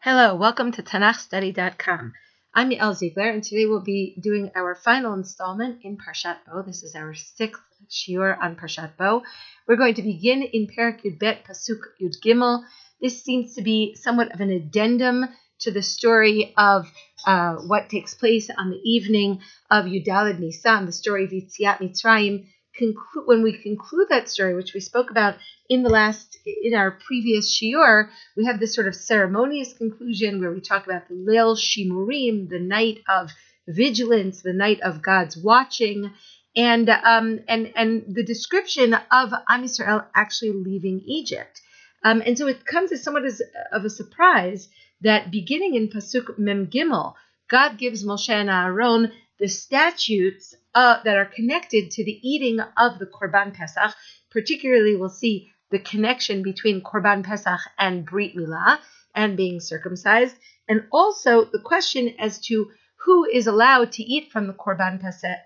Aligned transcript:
Hello, 0.00 0.36
welcome 0.36 0.70
to 0.70 0.80
TanachStudy.com. 0.80 2.12
I'm 2.54 2.70
Yael 2.70 2.94
Ziegler, 2.94 3.30
and 3.30 3.42
today 3.42 3.66
we'll 3.66 3.82
be 3.82 4.16
doing 4.22 4.52
our 4.54 4.76
final 4.76 5.12
installment 5.12 5.80
in 5.82 5.96
Parshat 5.98 6.36
Bo. 6.46 6.62
This 6.62 6.84
is 6.84 6.94
our 6.94 7.14
sixth 7.14 7.60
shiur 7.90 8.40
on 8.40 8.54
Parshat 8.54 8.96
Bo. 8.96 9.24
We're 9.66 9.74
going 9.74 9.94
to 9.94 10.02
begin 10.02 10.44
in 10.44 10.68
Perak 10.68 11.02
Yud 11.02 11.18
Bet 11.18 11.44
Pasuk 11.44 11.80
Yud 12.00 12.14
Gimel. 12.24 12.62
This 13.02 13.24
seems 13.24 13.56
to 13.56 13.62
be 13.62 13.96
somewhat 13.96 14.32
of 14.32 14.40
an 14.40 14.50
addendum 14.50 15.24
to 15.62 15.72
the 15.72 15.82
story 15.82 16.54
of 16.56 16.86
uh, 17.26 17.56
what 17.56 17.88
takes 17.88 18.14
place 18.14 18.50
on 18.56 18.70
the 18.70 18.80
evening 18.84 19.40
of 19.68 19.86
Yudalid 19.86 20.38
Nisan, 20.38 20.86
the 20.86 20.92
story 20.92 21.24
of 21.24 21.32
Yitziat 21.32 21.80
Mitzrayim, 21.80 22.46
conclude 22.78 23.26
when 23.26 23.42
we 23.42 23.52
conclude 23.52 24.08
that 24.08 24.28
story, 24.28 24.54
which 24.54 24.72
we 24.72 24.80
spoke 24.80 25.10
about 25.10 25.36
in 25.68 25.82
the 25.82 25.90
last 25.90 26.38
in 26.46 26.74
our 26.74 26.92
previous 26.92 27.54
shiur, 27.54 28.08
we 28.36 28.46
have 28.46 28.60
this 28.60 28.74
sort 28.74 28.88
of 28.88 28.94
ceremonious 28.94 29.72
conclusion 29.72 30.40
where 30.40 30.52
we 30.52 30.60
talk 30.60 30.86
about 30.86 31.08
the 31.08 31.14
Leil 31.14 31.56
Shimurim, 31.56 32.48
the 32.48 32.60
night 32.60 33.02
of 33.08 33.30
vigilance, 33.66 34.42
the 34.42 34.52
night 34.52 34.80
of 34.80 35.02
God's 35.02 35.36
watching, 35.36 36.10
and 36.56 36.88
um, 36.88 37.40
and 37.48 37.72
and 37.76 38.04
the 38.08 38.24
description 38.24 38.94
of 38.94 39.32
Am 39.48 39.64
Yisrael 39.64 40.06
actually 40.14 40.52
leaving 40.52 41.02
Egypt. 41.06 41.60
Um, 42.04 42.22
and 42.24 42.38
so 42.38 42.46
it 42.46 42.64
comes 42.64 42.92
as 42.92 43.02
somewhat 43.02 43.24
as, 43.24 43.42
of 43.72 43.84
a 43.84 43.90
surprise 43.90 44.68
that 45.00 45.30
beginning 45.30 45.74
in 45.74 45.88
Pasuk 45.88 46.38
Mem 46.38 46.68
Gimel, 46.68 47.14
God 47.50 47.76
gives 47.76 48.04
Moshe 48.04 48.30
and 48.30 48.50
Aaron 48.50 49.12
the 49.38 49.48
statutes 49.48 50.54
uh, 50.74 51.02
that 51.04 51.16
are 51.16 51.24
connected 51.24 51.90
to 51.92 52.04
the 52.04 52.18
eating 52.22 52.60
of 52.60 52.98
the 52.98 53.06
Korban 53.06 53.54
Pesach. 53.54 53.94
Particularly, 54.30 54.96
we'll 54.96 55.08
see 55.08 55.50
the 55.70 55.78
connection 55.78 56.42
between 56.42 56.82
Korban 56.82 57.24
Pesach 57.24 57.60
and 57.78 58.04
Brit 58.04 58.34
Milah 58.36 58.78
and 59.14 59.36
being 59.36 59.60
circumcised, 59.60 60.36
and 60.68 60.84
also 60.92 61.44
the 61.44 61.60
question 61.60 62.14
as 62.18 62.38
to 62.46 62.70
who 63.04 63.24
is 63.24 63.46
allowed 63.46 63.92
to 63.92 64.02
eat 64.02 64.30
from 64.30 64.46
the 64.46 64.52
Korban 64.52 65.00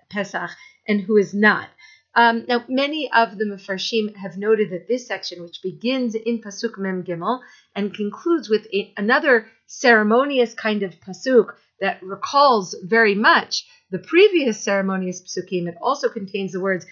Pesach 0.09 0.49
and 0.87 1.01
who 1.01 1.17
is 1.17 1.33
not. 1.33 1.69
Um, 2.15 2.45
now, 2.47 2.63
many 2.67 3.11
of 3.11 3.37
the 3.37 3.45
Mefarshim 3.45 4.15
have 4.15 4.37
noted 4.37 4.69
that 4.69 4.87
this 4.87 5.07
section, 5.07 5.41
which 5.41 5.61
begins 5.63 6.13
in 6.13 6.41
Pasuk 6.41 6.77
Mem 6.77 7.03
Gimel 7.03 7.39
and 7.75 7.93
concludes 7.93 8.49
with 8.49 8.67
a, 8.73 8.93
another 8.97 9.47
ceremonious 9.65 10.53
kind 10.53 10.83
of 10.83 10.99
Pasuk 10.99 11.55
that 11.79 12.03
recalls 12.03 12.75
very 12.83 13.15
much 13.15 13.65
the 13.89 13.99
previous 13.99 14.59
ceremonious 14.59 15.21
Pasukim, 15.21 15.67
it 15.67 15.75
also 15.81 16.09
contains 16.09 16.51
the 16.51 16.59
words 16.59 16.85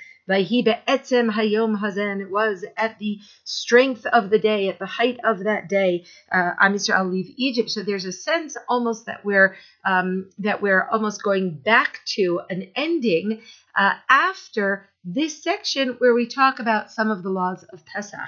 It 2.21 2.31
was 2.31 2.65
at 2.77 2.99
the 2.99 3.19
strength 3.43 4.05
of 4.05 4.29
the 4.29 4.39
day, 4.39 4.69
at 4.69 4.79
the 4.79 4.85
height 4.85 5.19
of 5.23 5.43
that 5.43 5.69
day, 5.69 6.05
uh, 6.31 6.51
Am 6.59 6.73
Yisrael 6.73 7.11
leave 7.11 7.33
Egypt. 7.37 7.69
So 7.69 7.83
there's 7.83 8.05
a 8.05 8.11
sense 8.11 8.57
almost 8.67 9.05
that 9.05 9.25
we're 9.25 9.55
um, 9.85 10.29
that 10.39 10.61
we're 10.61 10.87
almost 10.87 11.23
going 11.23 11.59
back 11.63 11.99
to 12.15 12.41
an 12.49 12.71
ending 12.75 13.41
uh, 13.75 13.93
after 14.09 14.87
this 15.03 15.41
section 15.43 15.95
where 15.97 16.13
we 16.13 16.27
talk 16.27 16.59
about 16.59 16.91
some 16.91 17.09
of 17.09 17.23
the 17.23 17.29
laws 17.29 17.63
of 17.73 17.85
Pesach. 17.85 18.19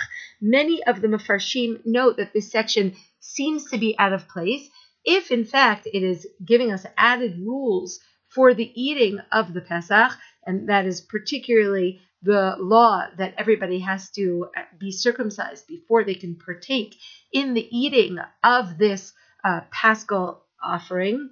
Many 0.42 0.84
of 0.84 1.02
the 1.02 1.08
Mefarshim 1.08 1.82
note 1.86 2.18
that 2.18 2.34
this 2.34 2.52
section 2.52 2.96
seems 3.20 3.70
to 3.72 3.78
be 3.78 3.96
out 4.00 4.14
of 4.14 4.28
place 4.28 4.70
if 5.06 5.32
in 5.32 5.46
fact 5.46 5.88
it 5.92 6.04
is 6.04 6.28
giving 6.46 6.72
us 6.72 6.86
added 6.98 7.38
rules 7.40 8.00
for 8.30 8.54
the 8.54 8.72
eating 8.82 9.20
of 9.32 9.54
the 9.54 9.62
Pesach, 9.62 10.12
and 10.46 10.70
that 10.70 10.86
is 10.86 11.02
particularly 11.02 12.02
the 12.22 12.56
law 12.58 13.06
that 13.18 13.34
everybody 13.38 13.80
has 13.80 14.10
to 14.12 14.48
be 14.80 14.92
circumcised 14.92 15.68
before 15.68 16.04
they 16.04 16.16
can 16.16 16.36
partake 16.36 16.96
in 17.32 17.54
the 17.54 17.68
eating 17.78 18.18
of 18.44 18.78
this 18.78 19.14
uh, 19.44 19.62
paschal 19.72 20.42
offering. 20.64 21.30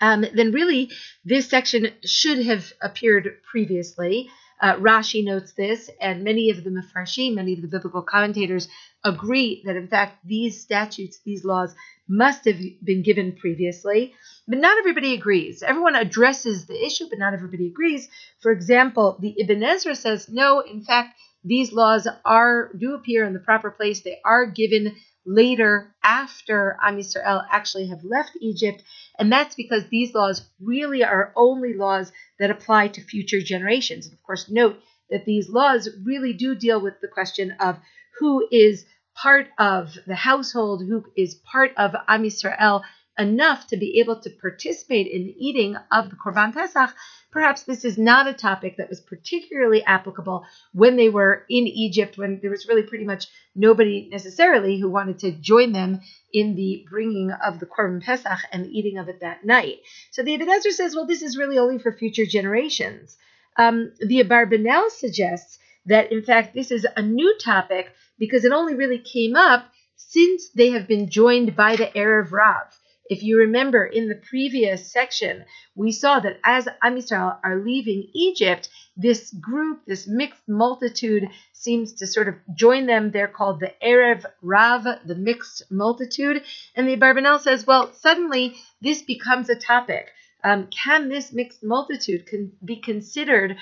Um, 0.00 0.24
then 0.34 0.50
really 0.50 0.90
this 1.24 1.48
section 1.48 1.92
should 2.04 2.44
have 2.44 2.72
appeared 2.82 3.38
previously. 3.48 4.28
Uh, 4.60 4.76
Rashi 4.76 5.24
notes 5.24 5.52
this, 5.52 5.88
and 6.00 6.24
many 6.24 6.50
of 6.50 6.64
the 6.64 6.70
Mefarshim, 6.70 7.34
many 7.34 7.54
of 7.54 7.62
the 7.62 7.68
biblical 7.68 8.02
commentators 8.02 8.68
agree 9.04 9.62
that 9.64 9.76
in 9.76 9.88
fact 9.88 10.18
these 10.24 10.60
statutes, 10.60 11.20
these 11.24 11.44
laws, 11.44 11.74
must 12.10 12.44
have 12.44 12.58
been 12.84 13.02
given 13.02 13.36
previously. 13.36 14.12
But 14.48 14.58
not 14.58 14.78
everybody 14.78 15.14
agrees. 15.14 15.62
Everyone 15.62 15.94
addresses 15.94 16.66
the 16.66 16.84
issue, 16.84 17.06
but 17.08 17.20
not 17.20 17.34
everybody 17.34 17.68
agrees. 17.68 18.08
For 18.40 18.50
example, 18.50 19.16
the 19.20 19.34
Ibn 19.38 19.62
Ezra 19.62 19.94
says, 19.94 20.28
no, 20.28 20.60
in 20.60 20.82
fact, 20.82 21.16
these 21.44 21.72
laws 21.72 22.08
are 22.24 22.72
do 22.76 22.94
appear 22.94 23.24
in 23.24 23.32
the 23.32 23.38
proper 23.38 23.70
place. 23.70 24.00
They 24.00 24.18
are 24.24 24.44
given 24.44 24.96
later 25.24 25.94
after 26.02 26.76
Am 26.82 26.98
Yisrael 26.98 27.46
actually 27.50 27.86
have 27.88 28.02
left 28.02 28.36
Egypt, 28.40 28.82
and 29.18 29.30
that's 29.30 29.54
because 29.54 29.84
these 29.88 30.12
laws 30.12 30.50
really 30.60 31.04
are 31.04 31.32
only 31.36 31.74
laws 31.74 32.10
that 32.38 32.50
apply 32.50 32.88
to 32.88 33.02
future 33.02 33.40
generations. 33.40 34.06
And 34.06 34.14
of 34.14 34.22
course, 34.22 34.50
note 34.50 34.80
that 35.10 35.24
these 35.24 35.48
laws 35.48 35.88
really 36.04 36.32
do 36.32 36.54
deal 36.54 36.80
with 36.80 36.94
the 37.00 37.08
question 37.08 37.52
of 37.60 37.78
who 38.18 38.48
is 38.50 38.84
part 39.14 39.48
of 39.58 39.96
the 40.06 40.14
household, 40.14 40.82
who 40.86 41.04
is 41.16 41.34
part 41.34 41.72
of 41.76 41.94
Am 42.08 42.22
Yisrael 42.22 42.82
enough 43.18 43.66
to 43.66 43.76
be 43.76 44.00
able 44.00 44.18
to 44.20 44.30
participate 44.30 45.06
in 45.06 45.24
the 45.24 45.36
eating 45.38 45.76
of 45.92 46.08
the 46.08 46.16
Korban 46.16 46.54
Pesach, 46.54 46.94
perhaps 47.30 47.64
this 47.64 47.84
is 47.84 47.98
not 47.98 48.26
a 48.26 48.32
topic 48.32 48.76
that 48.78 48.88
was 48.88 49.00
particularly 49.00 49.84
applicable 49.84 50.44
when 50.72 50.96
they 50.96 51.08
were 51.08 51.44
in 51.50 51.66
Egypt, 51.66 52.16
when 52.16 52.38
there 52.40 52.50
was 52.50 52.66
really 52.66 52.82
pretty 52.82 53.04
much 53.04 53.26
nobody 53.54 54.08
necessarily 54.10 54.78
who 54.78 54.88
wanted 54.88 55.18
to 55.18 55.32
join 55.32 55.72
them 55.72 56.00
in 56.32 56.54
the 56.54 56.86
bringing 56.88 57.30
of 57.30 57.60
the 57.60 57.66
Korban 57.66 58.02
Pesach 58.02 58.38
and 58.52 58.64
the 58.64 58.78
eating 58.78 58.98
of 58.98 59.08
it 59.08 59.20
that 59.20 59.44
night. 59.44 59.78
So 60.12 60.22
the 60.22 60.34
Ibn 60.34 60.48
Ezra 60.48 60.72
says, 60.72 60.94
well, 60.96 61.06
this 61.06 61.22
is 61.22 61.36
really 61.36 61.58
only 61.58 61.78
for 61.78 61.92
future 61.92 62.26
generations. 62.26 63.16
Um, 63.56 63.92
the 64.00 64.22
Abarbanel 64.22 64.90
suggests 64.90 65.58
that, 65.86 66.12
in 66.12 66.22
fact, 66.22 66.54
this 66.54 66.70
is 66.70 66.86
a 66.96 67.02
new 67.02 67.36
topic 67.38 67.92
because 68.20 68.44
it 68.44 68.52
only 68.52 68.74
really 68.74 68.98
came 68.98 69.34
up 69.34 69.64
since 69.96 70.50
they 70.50 70.70
have 70.70 70.86
been 70.86 71.10
joined 71.10 71.56
by 71.56 71.74
the 71.74 71.86
Erev 71.86 72.30
Rav. 72.30 72.78
If 73.10 73.24
you 73.24 73.38
remember 73.38 73.84
in 73.84 74.08
the 74.08 74.14
previous 74.14 74.92
section, 74.92 75.44
we 75.74 75.90
saw 75.90 76.20
that 76.20 76.38
as 76.44 76.68
Am 76.80 76.94
Yisrael 76.94 77.38
are 77.42 77.60
leaving 77.60 78.08
Egypt, 78.14 78.68
this 78.96 79.32
group, 79.32 79.80
this 79.84 80.06
mixed 80.06 80.48
multitude, 80.48 81.28
seems 81.52 81.94
to 81.94 82.06
sort 82.06 82.28
of 82.28 82.36
join 82.54 82.86
them. 82.86 83.10
They're 83.10 83.26
called 83.26 83.58
the 83.58 83.74
Erev 83.82 84.24
Rav, 84.42 84.84
the 85.04 85.16
mixed 85.16 85.64
multitude. 85.72 86.44
And 86.76 86.86
the 86.86 86.96
Abarbanel 86.96 87.40
says, 87.40 87.66
well, 87.66 87.92
suddenly 87.94 88.54
this 88.80 89.02
becomes 89.02 89.48
a 89.48 89.56
topic. 89.56 90.12
Um, 90.44 90.68
can 90.68 91.08
this 91.08 91.32
mixed 91.32 91.64
multitude 91.64 92.26
can 92.26 92.52
be 92.64 92.76
considered 92.76 93.56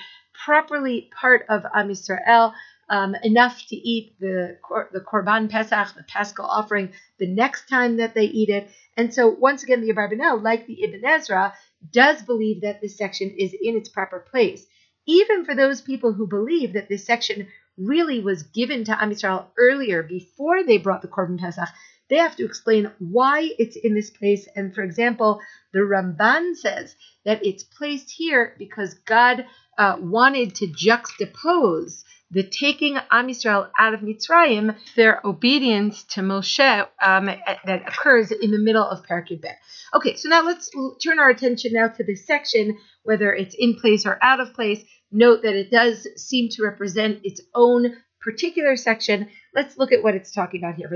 properly 0.45 1.09
part 1.19 1.45
of 1.49 1.65
Am 1.73 1.89
Yisrael? 1.89 2.53
Um, 2.89 3.15
enough 3.23 3.65
to 3.67 3.75
eat 3.75 4.15
the 4.19 4.57
the 4.91 4.99
korban 4.99 5.49
pesach, 5.49 5.95
the 5.95 6.03
paschal 6.03 6.45
offering, 6.45 6.91
the 7.19 7.27
next 7.27 7.67
time 7.67 7.97
that 7.97 8.13
they 8.13 8.25
eat 8.25 8.49
it. 8.49 8.69
And 8.97 9.13
so 9.13 9.29
once 9.29 9.63
again, 9.63 9.81
the 9.81 9.93
Abarbanel, 9.93 10.43
like 10.43 10.65
the 10.65 10.83
Ibn 10.83 11.05
Ezra, 11.05 11.53
does 11.91 12.21
believe 12.21 12.61
that 12.61 12.81
this 12.81 12.97
section 12.97 13.29
is 13.37 13.53
in 13.53 13.75
its 13.77 13.89
proper 13.89 14.19
place. 14.19 14.65
Even 15.07 15.45
for 15.45 15.55
those 15.55 15.81
people 15.81 16.13
who 16.13 16.27
believe 16.27 16.73
that 16.73 16.89
this 16.89 17.05
section 17.05 17.47
really 17.77 18.19
was 18.21 18.43
given 18.43 18.83
to 18.83 19.01
Am 19.01 19.11
Yisrael 19.11 19.45
earlier, 19.57 20.03
before 20.03 20.63
they 20.63 20.77
brought 20.77 21.01
the 21.01 21.07
korban 21.07 21.39
pesach, 21.39 21.69
they 22.09 22.17
have 22.17 22.35
to 22.35 22.45
explain 22.45 22.91
why 22.99 23.49
it's 23.57 23.75
in 23.75 23.93
this 23.93 24.09
place. 24.09 24.47
And 24.55 24.73
for 24.73 24.81
example, 24.81 25.41
the 25.73 25.79
Ramban 25.79 26.55
says 26.55 26.95
that 27.23 27.45
it's 27.45 27.63
placed 27.63 28.11
here 28.11 28.55
because 28.57 28.95
God 29.05 29.45
uh, 29.77 29.97
wanted 29.99 30.55
to 30.55 30.67
juxtapose 30.67 32.03
the 32.31 32.43
taking 32.43 32.97
Am 33.09 33.27
Yisrael 33.27 33.69
out 33.77 33.93
of 33.93 34.01
Mitzrayim, 34.01 34.75
their 34.95 35.19
obedience 35.25 36.03
to 36.03 36.21
Moshe 36.21 36.87
um, 37.01 37.25
that 37.25 37.87
occurs 37.87 38.31
in 38.31 38.51
the 38.51 38.59
middle 38.59 38.87
of 38.87 39.05
Parakid 39.05 39.41
Bet. 39.41 39.57
Okay, 39.95 40.15
so 40.15 40.29
now 40.29 40.43
let's 40.43 40.69
turn 41.03 41.19
our 41.19 41.29
attention 41.29 41.73
now 41.73 41.87
to 41.87 42.03
this 42.03 42.27
section, 42.27 42.77
whether 43.03 43.33
it's 43.33 43.55
in 43.57 43.75
place 43.75 44.05
or 44.05 44.19
out 44.21 44.39
of 44.39 44.53
place. 44.53 44.83
Note 45.11 45.41
that 45.41 45.55
it 45.55 45.71
does 45.71 46.07
seem 46.17 46.49
to 46.49 46.63
represent 46.63 47.21
its 47.23 47.41
own 47.55 47.95
particular 48.21 48.75
section. 48.75 49.27
Let's 49.55 49.77
look 49.77 49.91
at 49.91 50.03
what 50.03 50.13
it's 50.13 50.31
talking 50.31 50.61
about 50.61 50.75
here. 50.75 50.89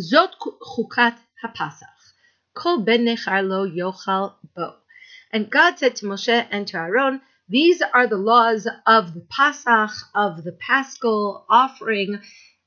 Zot 0.00 0.30
chukat 0.40 1.16
hapasach. 1.44 2.00
Kol 2.54 2.80
ben 2.80 3.04
lo 3.04 3.68
yochal 3.68 4.34
bo. 4.56 4.76
And 5.30 5.50
God 5.50 5.78
said 5.78 5.96
to 5.96 6.06
Moshe 6.06 6.46
and 6.50 6.66
to 6.68 6.78
Aaron, 6.78 7.20
these 7.50 7.82
are 7.82 8.06
the 8.06 8.16
laws 8.16 8.68
of 8.86 9.12
the 9.12 9.26
Pasach, 9.36 9.92
of 10.14 10.44
the 10.44 10.52
Paschal 10.52 11.44
offering. 11.50 12.20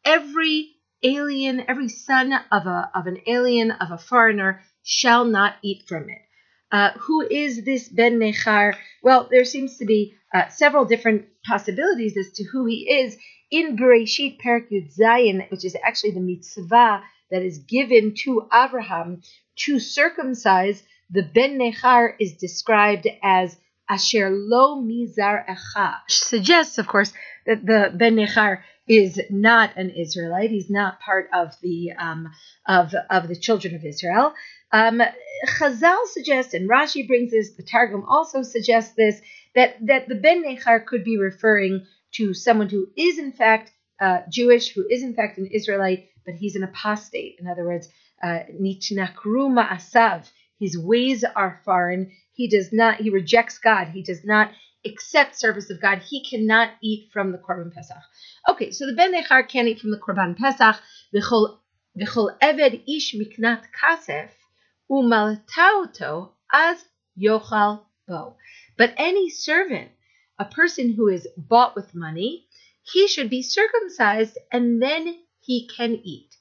Every 0.04 0.72
alien, 1.02 1.64
every 1.70 1.88
son 1.88 2.34
of 2.52 2.66
a 2.66 2.92
of 2.94 3.08
an 3.08 3.20
alien, 3.26 3.72
of 3.72 3.92
a 3.92 3.98
foreigner, 3.98 4.62
shall 4.84 5.24
not 5.24 5.56
eat 5.64 5.88
from 5.88 6.10
it. 6.10 6.22
Uh, 6.70 6.92
who 7.00 7.22
is 7.22 7.64
this 7.64 7.88
Ben 7.88 8.20
Nechar? 8.20 8.76
Well, 9.02 9.30
there 9.32 9.46
seems 9.46 9.78
to 9.78 9.86
be 9.86 10.16
uh, 10.34 10.50
several 10.50 10.84
different 10.84 11.28
possibilities 11.46 12.18
as 12.18 12.32
to 12.34 12.44
who 12.44 12.66
he 12.66 12.90
is. 12.90 13.18
In 13.52 13.78
Bereshit 13.78 14.40
Perak 14.40 14.70
Yud 14.70 14.92
Zayin, 14.98 15.50
which 15.52 15.64
is 15.64 15.78
actually 15.82 16.12
the 16.12 16.20
mitzvah 16.20 17.04
that 17.32 17.44
is 17.44 17.60
given 17.60 18.16
to 18.24 18.50
Abraham 18.52 19.22
to 19.60 19.80
circumcise, 19.80 20.84
the 21.10 21.22
Ben 21.22 21.60
Nechar 21.60 22.16
is 22.20 22.34
described 22.34 23.08
as 23.22 23.56
Asher 23.90 24.30
Lo 24.30 24.82
Mizar 24.82 25.46
Echa. 25.48 25.98
Suggests, 26.08 26.78
of 26.78 26.88
course, 26.88 27.14
that 27.46 27.66
the 27.66 27.92
Ben 27.96 28.16
Nechar 28.16 28.62
is 28.88 29.20
not 29.30 29.78
an 29.78 29.90
Israelite. 29.92 30.50
He's 30.50 30.70
not 30.70 31.00
part 31.00 31.30
of 31.34 31.54
the 31.62 31.92
um, 31.98 32.30
of 32.68 32.94
of 33.10 33.28
the 33.28 33.36
children 33.36 33.76
of 33.76 33.84
Israel. 33.86 34.34
Um, 34.72 35.02
Chazal 35.60 36.06
suggests, 36.08 36.54
and 36.54 36.70
Rashi 36.70 37.08
brings 37.08 37.32
this. 37.32 37.52
The 37.52 37.64
Targum 37.64 38.04
also 38.08 38.44
suggests 38.44 38.96
this 38.96 39.22
that 39.56 39.76
that 39.86 40.08
the 40.08 40.16
Ben 40.16 40.44
Nechar 40.44 40.86
could 40.86 41.04
be 41.04 41.18
referring 41.18 41.86
to 42.14 42.34
someone 42.34 42.70
who 42.70 42.88
is 42.98 43.18
in 43.18 43.32
fact 43.32 43.72
uh, 44.00 44.20
Jewish, 44.30 44.74
who 44.74 44.86
is 44.90 45.04
in 45.04 45.14
fact 45.14 45.38
an 45.38 45.48
Israelite, 45.48 46.10
but 46.26 46.36
he's 46.36 46.56
an 46.56 46.64
apostate. 46.64 47.38
In 47.40 47.48
other 47.48 47.66
words, 47.66 47.88
uh, 48.22 48.40
Nitnakru 48.60 49.50
Ma'asav. 49.50 50.30
His 50.64 50.78
ways 50.78 51.26
are 51.26 51.60
foreign. 51.66 52.14
He 52.32 52.48
does 52.48 52.72
not. 52.72 52.96
He 53.02 53.10
rejects 53.10 53.58
God. 53.58 53.90
He 53.90 54.02
does 54.02 54.24
not 54.24 54.54
accept 54.86 55.38
service 55.38 55.70
of 55.70 55.82
God. 55.82 55.98
He 55.98 56.24
cannot 56.24 56.70
eat 56.82 57.12
from 57.12 57.34
the 57.34 57.38
Korban 57.38 57.74
Pesach. 57.74 57.98
Okay, 58.48 58.72
so 58.72 58.86
the 58.86 58.94
Ben 58.94 59.14
Nechar 59.14 59.46
can't 59.46 59.68
eat 59.68 59.82
from 59.82 59.92
the 59.92 59.98
Korban 59.98 60.38
Pesach. 60.38 60.82
V'chol 61.14 61.58
eved 62.42 62.82
ish 62.88 63.14
miknat 63.14 63.64
kasef 63.78 64.30
umaltauto 64.90 66.30
as 66.54 66.86
yochal 67.20 67.82
bo. 68.08 68.38
But 68.78 68.94
any 68.96 69.30
servant, 69.30 69.92
a 70.40 70.46
person 70.46 70.94
who 70.94 71.10
is 71.10 71.28
bought 71.36 71.76
with 71.76 71.94
money, 71.94 72.48
he 72.84 73.10
should 73.10 73.30
be 73.30 73.42
circumcised 73.42 74.38
and 74.50 74.82
then 74.82 75.20
he 75.42 75.68
can 75.68 76.00
eat. 76.06 76.38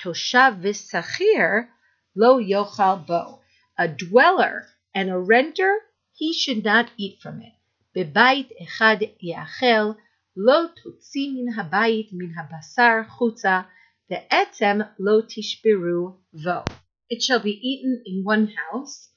Toshav 0.00 0.62
v'sachir 0.62 1.68
lo 2.14 2.40
yochal 2.40 3.06
bo. 3.06 3.40
A 3.78 3.88
dweller 3.88 4.66
and 4.94 5.10
a 5.10 5.18
renter, 5.18 5.78
he 6.14 6.32
should 6.32 6.64
not 6.64 6.90
eat 6.96 7.20
from 7.20 7.42
it. 7.42 7.52
Echad 7.94 9.18
yachel 9.22 9.96
lo 10.34 10.68
tutzi 10.68 11.32
min 11.32 11.54
habayit 11.54 12.12
min 12.12 12.34
habasar 12.34 13.06
chutza 13.06 13.66
ve'etzem 14.10 14.88
lo 14.98 15.22
tishbiru 15.22 16.16
vo. 16.32 16.64
It 17.08 17.22
shall 17.22 17.40
be 17.40 17.52
eaten 17.52 18.02
in 18.06 18.24
one 18.24 18.48
house, 18.48 19.08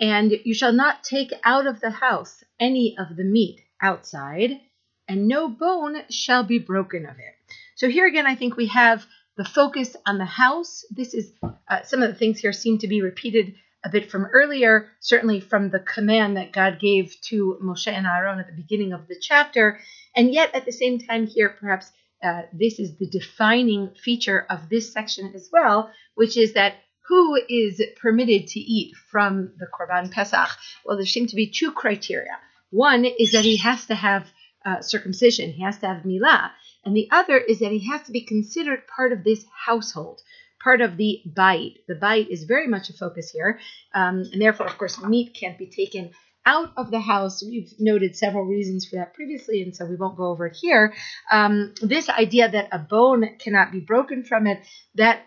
and 0.00 0.30
you 0.44 0.54
shall 0.54 0.72
not 0.72 1.04
take 1.04 1.32
out 1.44 1.66
of 1.66 1.80
the 1.80 1.90
house 1.90 2.44
any 2.60 2.96
of 2.98 3.16
the 3.16 3.24
meat 3.24 3.60
outside, 3.80 4.60
and 5.08 5.28
no 5.28 5.48
bone 5.48 6.02
shall 6.08 6.42
be 6.42 6.58
broken 6.58 7.04
of 7.04 7.18
it. 7.18 7.34
So 7.74 7.88
here 7.88 8.06
again, 8.06 8.26
I 8.26 8.36
think 8.36 8.56
we 8.56 8.66
have 8.68 9.06
the 9.36 9.44
focus 9.44 9.96
on 10.06 10.18
the 10.18 10.24
house. 10.24 10.84
This 10.90 11.14
is 11.14 11.32
uh, 11.42 11.82
some 11.82 12.02
of 12.02 12.08
the 12.08 12.14
things 12.14 12.38
here 12.38 12.52
seem 12.52 12.78
to 12.78 12.88
be 12.88 13.02
repeated 13.02 13.54
a 13.84 13.90
bit 13.90 14.10
from 14.10 14.24
earlier, 14.26 14.88
certainly 15.00 15.40
from 15.40 15.70
the 15.70 15.78
command 15.78 16.36
that 16.36 16.52
God 16.52 16.80
gave 16.80 17.14
to 17.28 17.58
Moshe 17.62 17.86
and 17.86 18.06
Aaron 18.06 18.40
at 18.40 18.46
the 18.46 18.52
beginning 18.52 18.92
of 18.92 19.06
the 19.06 19.16
chapter. 19.20 19.78
And 20.16 20.32
yet, 20.32 20.54
at 20.54 20.64
the 20.64 20.72
same 20.72 20.98
time, 20.98 21.26
here, 21.26 21.50
perhaps 21.50 21.90
uh, 22.22 22.42
this 22.52 22.78
is 22.78 22.96
the 22.96 23.06
defining 23.06 23.90
feature 24.02 24.46
of 24.48 24.70
this 24.70 24.92
section 24.92 25.32
as 25.34 25.50
well, 25.52 25.90
which 26.14 26.36
is 26.36 26.54
that 26.54 26.76
who 27.06 27.38
is 27.48 27.82
permitted 28.00 28.46
to 28.48 28.60
eat 28.60 28.94
from 29.10 29.52
the 29.58 29.66
Korban 29.66 30.10
Pesach? 30.10 30.48
Well, 30.84 30.96
there 30.96 31.04
seem 31.04 31.26
to 31.26 31.36
be 31.36 31.50
two 31.50 31.72
criteria. 31.72 32.38
One 32.70 33.04
is 33.04 33.32
that 33.32 33.44
he 33.44 33.58
has 33.58 33.84
to 33.86 33.94
have 33.94 34.26
uh, 34.64 34.80
circumcision, 34.80 35.52
he 35.52 35.62
has 35.62 35.78
to 35.78 35.86
have 35.86 36.04
milah, 36.04 36.50
and 36.84 36.96
the 36.96 37.08
other 37.10 37.36
is 37.36 37.58
that 37.58 37.72
he 37.72 37.86
has 37.90 38.02
to 38.04 38.12
be 38.12 38.22
considered 38.22 38.86
part 38.86 39.12
of 39.12 39.22
this 39.22 39.44
household 39.66 40.22
part 40.64 40.80
of 40.80 40.96
the 40.96 41.22
bite. 41.26 41.74
The 41.86 41.94
bite 41.94 42.30
is 42.30 42.44
very 42.44 42.66
much 42.66 42.88
a 42.88 42.94
focus 42.94 43.30
here, 43.30 43.60
um, 43.94 44.24
and 44.32 44.40
therefore, 44.40 44.66
of 44.66 44.78
course, 44.78 45.00
meat 45.02 45.36
can't 45.38 45.58
be 45.58 45.66
taken 45.66 46.10
out 46.46 46.72
of 46.76 46.90
the 46.90 47.00
house. 47.00 47.42
We've 47.42 47.72
noted 47.78 48.16
several 48.16 48.44
reasons 48.44 48.86
for 48.86 48.96
that 48.96 49.14
previously, 49.14 49.62
and 49.62 49.76
so 49.76 49.84
we 49.84 49.96
won't 49.96 50.16
go 50.16 50.30
over 50.30 50.46
it 50.46 50.56
here. 50.60 50.94
Um, 51.30 51.74
this 51.80 52.08
idea 52.08 52.50
that 52.50 52.68
a 52.72 52.78
bone 52.78 53.36
cannot 53.38 53.70
be 53.70 53.80
broken 53.80 54.24
from 54.24 54.46
it, 54.46 54.58
that 54.94 55.22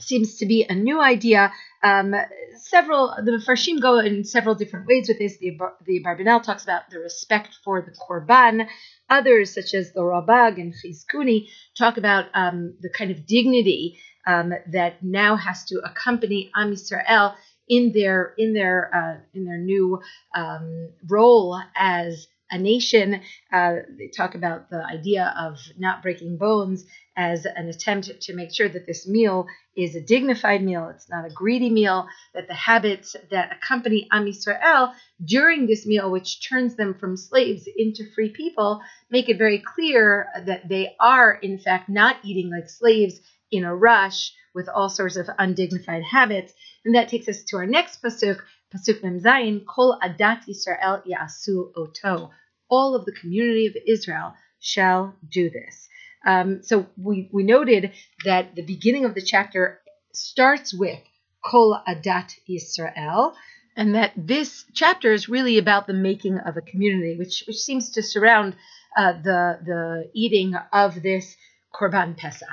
seems 0.00 0.36
to 0.36 0.46
be 0.46 0.66
a 0.68 0.74
new 0.74 1.00
idea. 1.00 1.52
Um, 1.82 2.14
several 2.62 3.14
the 3.22 3.42
Farshim 3.46 3.80
go 3.80 3.98
in 3.98 4.24
several 4.24 4.54
different 4.54 4.86
ways 4.86 5.08
with 5.08 5.18
this. 5.18 5.38
The 5.38 5.56
the 5.84 6.02
Abarbanel 6.02 6.42
talks 6.42 6.64
about 6.64 6.90
the 6.90 6.98
respect 6.98 7.56
for 7.64 7.80
the 7.80 7.92
korban. 7.92 8.66
Others, 9.08 9.54
such 9.54 9.72
as 9.72 9.92
the 9.92 10.00
Ralbag 10.00 10.60
and 10.60 10.74
Chizkuni, 10.74 11.48
talk 11.78 11.96
about 11.96 12.26
um, 12.34 12.74
the 12.80 12.90
kind 12.90 13.10
of 13.10 13.24
dignity 13.24 13.98
um, 14.26 14.52
that 14.72 15.02
now 15.02 15.36
has 15.36 15.64
to 15.66 15.80
accompany 15.84 16.50
Am 16.54 16.72
Yisrael 16.72 17.34
in 17.68 17.92
their 17.92 18.34
in 18.38 18.52
their 18.52 18.94
uh, 18.94 19.20
in 19.34 19.44
their 19.44 19.58
new 19.58 20.00
um, 20.34 20.90
role 21.08 21.60
as 21.74 22.26
a 22.50 22.58
nation. 22.58 23.20
Uh, 23.52 23.76
they 23.98 24.08
talk 24.08 24.34
about 24.34 24.70
the 24.70 24.84
idea 24.84 25.34
of 25.38 25.58
not 25.78 26.02
breaking 26.02 26.36
bones 26.36 26.84
as 27.16 27.46
an 27.46 27.68
attempt 27.68 28.10
to 28.20 28.34
make 28.34 28.54
sure 28.54 28.68
that 28.68 28.86
this 28.86 29.08
meal 29.08 29.46
is 29.76 29.96
a 29.96 30.00
dignified 30.00 30.62
meal. 30.62 30.88
It's 30.94 31.08
not 31.08 31.24
a 31.24 31.30
greedy 31.30 31.70
meal. 31.70 32.06
That 32.34 32.46
the 32.46 32.54
habits 32.54 33.16
that 33.30 33.56
accompany 33.56 34.06
Am 34.12 34.26
Yisrael 34.26 34.92
during 35.24 35.66
this 35.66 35.86
meal, 35.86 36.10
which 36.10 36.46
turns 36.48 36.76
them 36.76 36.94
from 36.94 37.16
slaves 37.16 37.68
into 37.76 38.04
free 38.14 38.30
people, 38.30 38.80
make 39.10 39.28
it 39.28 39.38
very 39.38 39.58
clear 39.58 40.28
that 40.44 40.68
they 40.68 40.94
are 41.00 41.32
in 41.32 41.58
fact 41.58 41.88
not 41.88 42.16
eating 42.22 42.50
like 42.50 42.68
slaves 42.68 43.18
in 43.50 43.64
a 43.64 43.74
rush 43.74 44.32
with 44.54 44.68
all 44.68 44.88
sorts 44.88 45.16
of 45.16 45.28
undignified 45.38 46.02
habits. 46.02 46.52
And 46.84 46.94
that 46.94 47.08
takes 47.08 47.28
us 47.28 47.42
to 47.44 47.56
our 47.56 47.66
next 47.66 48.02
pasuk, 48.02 48.40
pasuk 48.74 49.02
mem 49.02 49.20
zayin, 49.20 49.64
kol 49.66 49.98
adat 50.02 50.44
Yisrael 50.48 51.02
yasu 51.06 51.70
oto. 51.76 52.30
All 52.68 52.94
of 52.94 53.04
the 53.04 53.12
community 53.12 53.66
of 53.66 53.76
Israel 53.86 54.34
shall 54.60 55.14
do 55.30 55.50
this. 55.50 55.88
Um, 56.26 56.62
so 56.62 56.86
we, 56.96 57.28
we 57.32 57.44
noted 57.44 57.92
that 58.24 58.56
the 58.56 58.62
beginning 58.62 59.04
of 59.04 59.14
the 59.14 59.22
chapter 59.22 59.80
starts 60.12 60.74
with 60.74 60.98
kol 61.44 61.80
adat 61.86 62.34
Yisrael, 62.48 63.34
and 63.76 63.94
that 63.94 64.12
this 64.16 64.64
chapter 64.72 65.12
is 65.12 65.28
really 65.28 65.58
about 65.58 65.86
the 65.86 65.92
making 65.92 66.38
of 66.38 66.56
a 66.56 66.62
community, 66.62 67.16
which, 67.18 67.44
which 67.46 67.58
seems 67.58 67.90
to 67.90 68.02
surround 68.02 68.56
uh, 68.96 69.12
the, 69.12 69.58
the 69.64 70.10
eating 70.14 70.54
of 70.72 71.02
this 71.02 71.36
Korban 71.74 72.16
Pesach. 72.16 72.48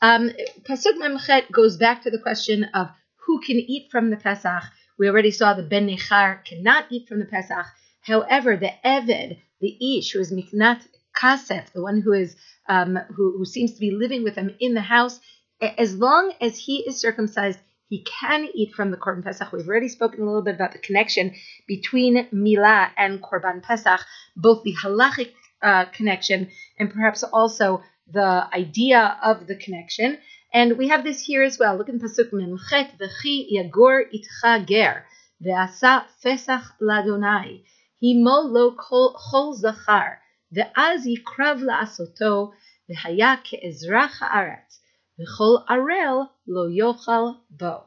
Um, 0.00 0.30
Pasuk 0.62 0.96
Memchet 0.96 1.50
goes 1.50 1.76
back 1.76 2.02
to 2.02 2.10
the 2.10 2.20
question 2.20 2.64
of 2.74 2.88
who 3.26 3.40
can 3.40 3.56
eat 3.56 3.90
from 3.90 4.10
the 4.10 4.16
Pesach. 4.16 4.62
We 4.98 5.08
already 5.08 5.30
saw 5.30 5.54
the 5.54 5.62
Ben 5.62 5.88
Nechar 5.88 6.44
cannot 6.44 6.86
eat 6.90 7.08
from 7.08 7.18
the 7.18 7.26
Pesach. 7.26 7.66
However, 8.02 8.56
the 8.56 8.72
Eved, 8.84 9.38
the 9.60 9.98
Ish, 9.98 10.12
who 10.12 10.20
is 10.20 10.32
Miknat 10.32 10.86
Kasef, 11.16 11.72
the 11.72 11.82
one 11.82 12.00
who 12.00 12.12
is 12.12 12.36
um, 12.68 12.96
who, 13.14 13.36
who 13.36 13.44
seems 13.44 13.74
to 13.74 13.80
be 13.80 13.90
living 13.90 14.22
with 14.22 14.36
him 14.36 14.54
in 14.60 14.74
the 14.74 14.80
house, 14.80 15.18
as 15.60 15.96
long 15.96 16.32
as 16.40 16.56
he 16.56 16.84
is 16.86 17.00
circumcised, 17.00 17.58
he 17.88 18.04
can 18.04 18.46
eat 18.54 18.74
from 18.74 18.90
the 18.90 18.96
Korban 18.98 19.24
Pesach. 19.24 19.50
We've 19.50 19.66
already 19.66 19.88
spoken 19.88 20.20
a 20.20 20.26
little 20.26 20.42
bit 20.42 20.54
about 20.54 20.72
the 20.72 20.78
connection 20.78 21.34
between 21.66 22.28
Milah 22.28 22.90
and 22.96 23.22
Korban 23.22 23.62
Pesach, 23.62 24.00
both 24.36 24.62
the 24.62 24.74
halachic 24.74 25.32
uh, 25.62 25.86
connection 25.86 26.50
and 26.78 26.92
perhaps 26.92 27.24
also 27.24 27.82
the 28.12 28.48
idea 28.52 29.18
of 29.22 29.46
the 29.46 29.56
connection. 29.56 30.18
And 30.52 30.78
we 30.78 30.88
have 30.88 31.04
this 31.04 31.20
here 31.20 31.42
as 31.42 31.58
well. 31.58 31.76
Look 31.76 31.88
in 31.88 32.00
Pasuk 32.00 32.30
Memchet, 32.32 32.98
V'chi 32.98 33.52
yagor 33.52 34.04
itcha 34.12 34.66
ger, 34.66 35.04
ve'asa 35.44 36.04
fesach 36.24 36.72
ladonai, 36.80 37.62
himo 38.02 38.50
lo 38.50 38.74
chol 38.74 39.54
zachar, 39.54 40.18
ve'az 40.54 41.04
yikrav 41.04 41.60
la'asoto, 41.60 42.52
ve'haya 42.88 43.42
ke'ezrach 43.44 44.18
ha'aretz, 44.20 44.78
v'chol 45.20 45.66
arel 45.68 46.30
lo 46.46 46.68
yochal 46.68 47.36
bo. 47.50 47.84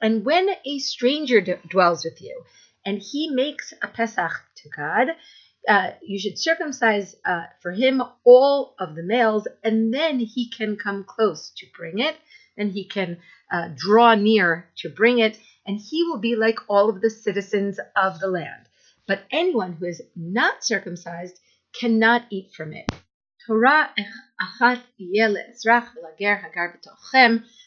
And 0.00 0.24
when 0.24 0.48
a 0.64 0.78
stranger 0.78 1.40
d- 1.40 1.54
dwells 1.68 2.04
with 2.04 2.22
you, 2.22 2.44
and 2.86 3.02
he 3.02 3.30
makes 3.30 3.72
a 3.82 3.88
Pesach 3.88 4.32
to 4.56 4.68
God, 4.68 5.08
uh, 5.68 5.90
you 6.02 6.18
should 6.18 6.38
circumcise 6.38 7.16
uh, 7.24 7.44
for 7.60 7.72
him 7.72 8.02
all 8.24 8.74
of 8.78 8.94
the 8.94 9.02
males, 9.02 9.48
and 9.62 9.92
then 9.92 10.18
he 10.18 10.50
can 10.50 10.76
come 10.76 11.04
close 11.04 11.50
to 11.56 11.66
bring 11.76 11.98
it, 11.98 12.16
and 12.56 12.72
he 12.72 12.84
can 12.84 13.18
uh, 13.52 13.68
draw 13.74 14.14
near 14.14 14.68
to 14.76 14.88
bring 14.88 15.18
it, 15.18 15.38
and 15.66 15.80
he 15.80 16.04
will 16.04 16.18
be 16.18 16.36
like 16.36 16.58
all 16.68 16.88
of 16.88 17.00
the 17.00 17.10
citizens 17.10 17.78
of 17.96 18.20
the 18.20 18.28
land. 18.28 18.66
But 19.06 19.24
anyone 19.30 19.74
who 19.74 19.86
is 19.86 20.02
not 20.16 20.64
circumcised 20.64 21.38
cannot 21.78 22.26
eat 22.30 22.52
from 22.52 22.72
it. 22.72 22.86
Torah 23.46 23.90
achat 24.40 24.82
lager 24.98 26.36
hagar 26.36 26.80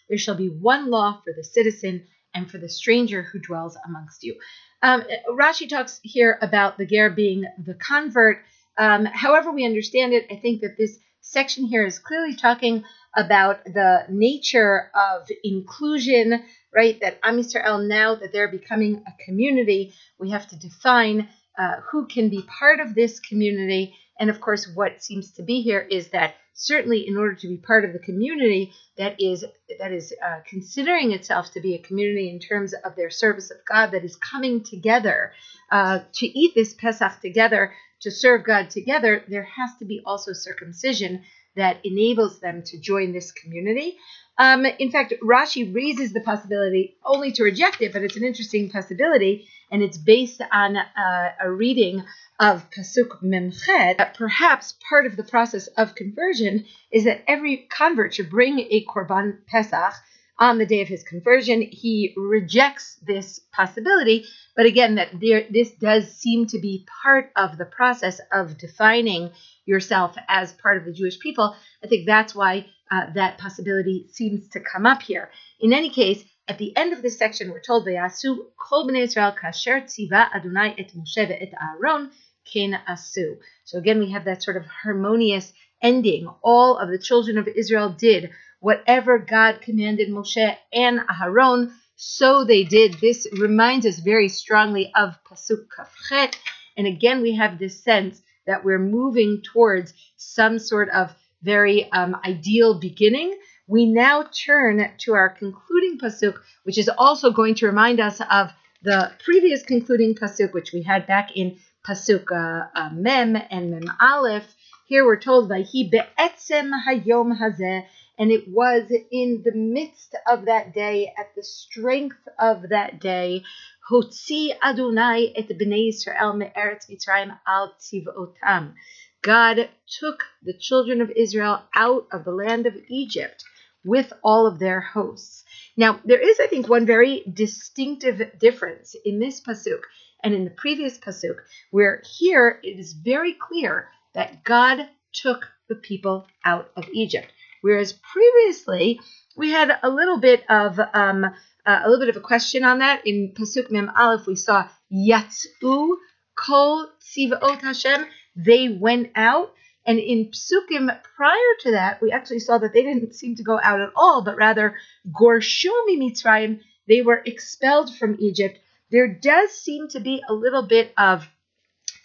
There 0.09 0.17
shall 0.17 0.35
be 0.35 0.49
one 0.49 0.89
law 0.89 1.21
for 1.23 1.33
the 1.35 1.43
citizen 1.43 2.07
and 2.33 2.49
for 2.49 2.57
the 2.57 2.69
stranger 2.69 3.21
who 3.23 3.39
dwells 3.39 3.77
amongst 3.85 4.23
you. 4.23 4.39
Um, 4.81 5.03
Rashi 5.29 5.67
talks 5.67 5.99
here 6.03 6.37
about 6.41 6.77
the 6.77 6.85
ger 6.85 7.09
being 7.09 7.45
the 7.63 7.73
convert. 7.73 8.43
Um, 8.77 9.05
however, 9.05 9.51
we 9.51 9.65
understand 9.65 10.13
it, 10.13 10.27
I 10.31 10.35
think 10.35 10.61
that 10.61 10.77
this 10.77 10.97
section 11.21 11.65
here 11.65 11.85
is 11.85 11.99
clearly 11.99 12.35
talking 12.35 12.83
about 13.15 13.63
the 13.65 14.05
nature 14.09 14.91
of 14.93 15.27
inclusion, 15.43 16.43
right? 16.73 16.99
That 17.01 17.19
Am 17.23 17.37
Yisrael, 17.37 17.87
now 17.87 18.15
that 18.15 18.31
they're 18.31 18.51
becoming 18.51 19.03
a 19.07 19.23
community, 19.25 19.93
we 20.19 20.29
have 20.29 20.47
to 20.49 20.55
define 20.55 21.27
uh, 21.57 21.77
who 21.91 22.05
can 22.05 22.29
be 22.29 22.43
part 22.43 22.79
of 22.79 22.93
this 22.93 23.19
community. 23.19 23.95
And 24.19 24.29
of 24.29 24.39
course, 24.39 24.69
what 24.73 25.03
seems 25.03 25.31
to 25.33 25.43
be 25.43 25.61
here 25.61 25.79
is 25.79 26.09
that 26.09 26.35
certainly 26.57 27.07
in 27.07 27.15
order 27.15 27.35
to 27.35 27.47
be 27.47 27.55
part 27.55 27.85
of 27.85 27.93
the 27.93 27.99
community 27.99 28.73
that 28.97 29.15
is 29.21 29.45
that 29.79 29.93
is 29.93 30.13
uh, 30.25 30.39
considering 30.49 31.11
itself 31.11 31.51
to 31.53 31.61
be 31.61 31.75
a 31.75 31.79
community 31.79 32.29
in 32.29 32.39
terms 32.39 32.73
of 32.73 32.95
their 32.95 33.11
service 33.11 33.51
of 33.51 33.57
God 33.65 33.91
that 33.91 34.03
is 34.03 34.15
coming 34.17 34.63
together 34.63 35.31
uh, 35.71 35.99
to 36.13 36.25
eat 36.25 36.53
this 36.55 36.73
Pesach 36.73 37.21
together 37.21 37.73
to 38.01 38.11
serve 38.11 38.43
God 38.43 38.69
together, 38.69 39.23
there 39.27 39.43
has 39.43 39.71
to 39.79 39.85
be 39.85 40.01
also 40.05 40.33
circumcision 40.33 41.23
that 41.55 41.79
enables 41.83 42.39
them 42.39 42.63
to 42.63 42.79
join 42.79 43.11
this 43.11 43.31
community. 43.31 43.97
Um, 44.37 44.65
in 44.65 44.91
fact, 44.91 45.13
Rashi 45.23 45.73
raises 45.73 46.13
the 46.13 46.21
possibility 46.21 46.95
only 47.03 47.31
to 47.33 47.43
reject 47.43 47.81
it, 47.81 47.93
but 47.93 48.03
it's 48.03 48.15
an 48.15 48.23
interesting 48.23 48.69
possibility, 48.69 49.47
and 49.71 49.81
it's 49.81 49.97
based 49.97 50.41
on 50.51 50.77
uh, 50.77 51.31
a 51.41 51.51
reading 51.51 52.03
of 52.39 52.69
Pasuk 52.71 53.21
Memchet. 53.23 53.97
That 53.97 54.15
perhaps 54.15 54.75
part 54.89 55.05
of 55.05 55.15
the 55.15 55.23
process 55.23 55.67
of 55.67 55.95
conversion 55.95 56.65
is 56.91 57.05
that 57.05 57.23
every 57.27 57.67
convert 57.69 58.13
should 58.13 58.29
bring 58.29 58.59
a 58.59 58.85
Korban 58.85 59.45
Pesach 59.47 59.93
on 60.39 60.57
the 60.57 60.65
day 60.65 60.81
of 60.81 60.87
his 60.87 61.03
conversion. 61.03 61.61
He 61.61 62.13
rejects 62.15 62.97
this 63.05 63.39
possibility, 63.51 64.25
but 64.55 64.65
again, 64.65 64.95
that 64.95 65.19
there, 65.19 65.45
this 65.49 65.71
does 65.71 66.11
seem 66.13 66.47
to 66.47 66.59
be 66.59 66.85
part 67.03 67.31
of 67.35 67.57
the 67.57 67.65
process 67.65 68.21
of 68.31 68.57
defining 68.57 69.31
yourself 69.65 70.15
as 70.27 70.53
part 70.53 70.77
of 70.77 70.85
the 70.85 70.93
Jewish 70.93 71.19
people. 71.19 71.55
I 71.83 71.87
think 71.87 72.05
that's 72.05 72.35
why 72.35 72.67
uh, 72.91 73.07
that 73.15 73.37
possibility 73.37 74.07
seems 74.11 74.47
to 74.49 74.59
come 74.59 74.85
up 74.85 75.01
here. 75.01 75.29
In 75.59 75.73
any 75.73 75.89
case, 75.89 76.23
at 76.47 76.57
the 76.57 76.75
end 76.75 76.93
of 76.93 77.01
this 77.01 77.17
section, 77.17 77.51
we're 77.51 77.61
told, 77.61 77.85
"Vayasu 77.85 78.45
kol 78.57 78.87
bnei 78.87 79.03
Israel 79.03 79.33
kasher 79.33 79.81
tziva 79.83 80.33
Adonai 80.33 80.75
et 80.77 80.93
Moshe 80.95 81.17
et 81.17 81.53
Aaron 81.61 82.11
ken 82.51 82.79
asu." 82.87 83.37
So 83.65 83.77
again, 83.77 83.99
we 83.99 84.11
have 84.11 84.25
that 84.25 84.43
sort 84.43 84.57
of 84.57 84.65
harmonious 84.65 85.53
ending. 85.81 86.27
All 86.41 86.77
of 86.77 86.89
the 86.89 86.99
children 86.99 87.37
of 87.37 87.47
Israel 87.47 87.89
did 87.89 88.31
whatever 88.59 89.19
God 89.19 89.61
commanded 89.61 90.09
Moshe 90.09 90.57
and 90.73 90.99
Aharon, 90.99 91.71
so 91.95 92.43
they 92.43 92.63
did. 92.63 92.95
This 92.95 93.27
reminds 93.31 93.85
us 93.85 93.99
very 93.99 94.29
strongly 94.29 94.91
of 94.95 95.17
Pasuk 95.23 95.67
Kafchet. 95.67 96.35
And 96.75 96.87
again, 96.87 97.21
we 97.21 97.35
have 97.35 97.59
this 97.59 97.83
sense 97.83 98.21
that 98.45 98.63
we're 98.63 98.79
moving 98.79 99.41
towards 99.41 99.93
some 100.15 100.59
sort 100.59 100.89
of 100.89 101.13
very 101.41 101.91
um, 101.91 102.15
ideal 102.25 102.79
beginning. 102.79 103.37
We 103.69 103.85
now 103.85 104.23
turn 104.23 104.93
to 104.99 105.13
our 105.13 105.27
concluding 105.27 105.99
Pasuk, 105.99 106.39
which 106.63 106.77
is 106.77 106.89
also 106.97 107.31
going 107.31 107.55
to 107.55 107.65
remind 107.65 107.99
us 107.99 108.21
of 108.21 108.51
the 108.81 109.11
previous 109.21 109.61
concluding 109.61 110.15
Pasuk, 110.15 110.53
which 110.53 110.71
we 110.71 110.83
had 110.83 111.05
back 111.05 111.35
in 111.35 111.59
Pasuk 111.85 112.31
uh, 112.31 112.67
uh, 112.73 112.89
Mem 112.93 113.35
and 113.35 113.71
Mem 113.71 113.91
Aleph. 113.99 114.55
Here 114.85 115.05
we're 115.05 115.19
told, 115.19 115.49
Vayhi 115.49 115.91
be'etzem 115.91 116.71
hayom 116.87 117.37
hazeh, 117.37 117.83
and 118.17 118.31
it 118.31 118.47
was 118.47 118.89
in 119.11 119.41
the 119.43 119.51
midst 119.51 120.15
of 120.31 120.45
that 120.45 120.73
day, 120.73 121.13
at 121.17 121.35
the 121.35 121.43
strength 121.43 122.25
of 122.39 122.69
that 122.69 123.01
day, 123.01 123.43
Hotzi 123.91 124.55
Adonai 124.63 125.33
et 125.35 125.49
bnei 125.49 125.89
Yisrael 125.89 126.37
me'eretz 126.37 126.89
Mitzrayim 126.89 127.37
al 127.45 127.75
tziv'otam. 127.81 128.75
God 129.21 129.69
took 129.99 130.23
the 130.41 130.53
children 130.53 131.01
of 131.01 131.11
Israel 131.11 131.63
out 131.75 132.07
of 132.13 132.23
the 132.23 132.31
land 132.31 132.65
of 132.65 132.77
Egypt 132.87 133.43
with 133.87 134.13
all 134.23 134.45
of 134.45 134.59
their 134.59 134.81
hosts. 134.81 135.43
Now, 135.75 135.99
there 136.05 136.19
is, 136.19 136.39
I 136.39 136.47
think, 136.47 136.67
one 136.67 136.85
very 136.85 137.23
distinctive 137.31 138.37
difference 138.39 138.95
in 139.05 139.19
this 139.19 139.41
pasuk 139.41 139.81
and 140.23 140.33
in 140.33 140.43
the 140.43 140.51
previous 140.51 140.97
pasuk, 140.97 141.37
where 141.71 142.03
here 142.19 142.59
it 142.63 142.79
is 142.79 142.93
very 142.93 143.33
clear 143.33 143.89
that 144.13 144.43
God 144.43 144.89
took 145.13 145.47
the 145.69 145.75
people 145.75 146.27
out 146.43 146.69
of 146.75 146.89
Egypt. 146.93 147.31
Whereas 147.61 147.93
previously 147.93 148.99
we 149.35 149.51
had 149.51 149.71
a 149.81 149.89
little 149.89 150.19
bit 150.19 150.43
of 150.49 150.79
um, 150.93 151.25
uh, 151.65 151.81
a 151.83 151.89
little 151.89 152.05
bit 152.05 152.15
of 152.15 152.21
a 152.21 152.25
question 152.25 152.63
on 152.63 152.79
that 152.79 153.05
in 153.05 153.33
Pasuk 153.37 153.69
Mem 153.69 153.91
Aleph. 153.95 154.25
We 154.25 154.35
saw 154.35 154.67
Yatsu 154.91 155.95
Kol 156.35 156.87
Tzivaot 157.01 157.61
Hashem. 157.61 158.05
They 158.35 158.69
went 158.69 159.11
out, 159.15 159.53
and 159.87 159.99
in 159.99 160.31
Psukim 160.31 160.95
prior 161.15 161.53
to 161.61 161.71
that, 161.71 162.01
we 162.01 162.11
actually 162.11 162.39
saw 162.39 162.57
that 162.57 162.73
they 162.73 162.83
didn't 162.83 163.15
seem 163.15 163.35
to 163.35 163.43
go 163.43 163.59
out 163.63 163.79
at 163.79 163.89
all, 163.95 164.21
but 164.21 164.35
rather 164.35 164.75
Gorshumi 165.09 165.97
Mitzrayim. 165.97 166.59
They 166.87 167.01
were 167.01 167.21
expelled 167.25 167.95
from 167.95 168.17
Egypt. 168.19 168.59
There 168.91 169.07
does 169.07 169.51
seem 169.51 169.87
to 169.89 169.99
be 169.99 170.21
a 170.27 170.33
little 170.33 170.63
bit 170.63 170.93
of 170.97 171.27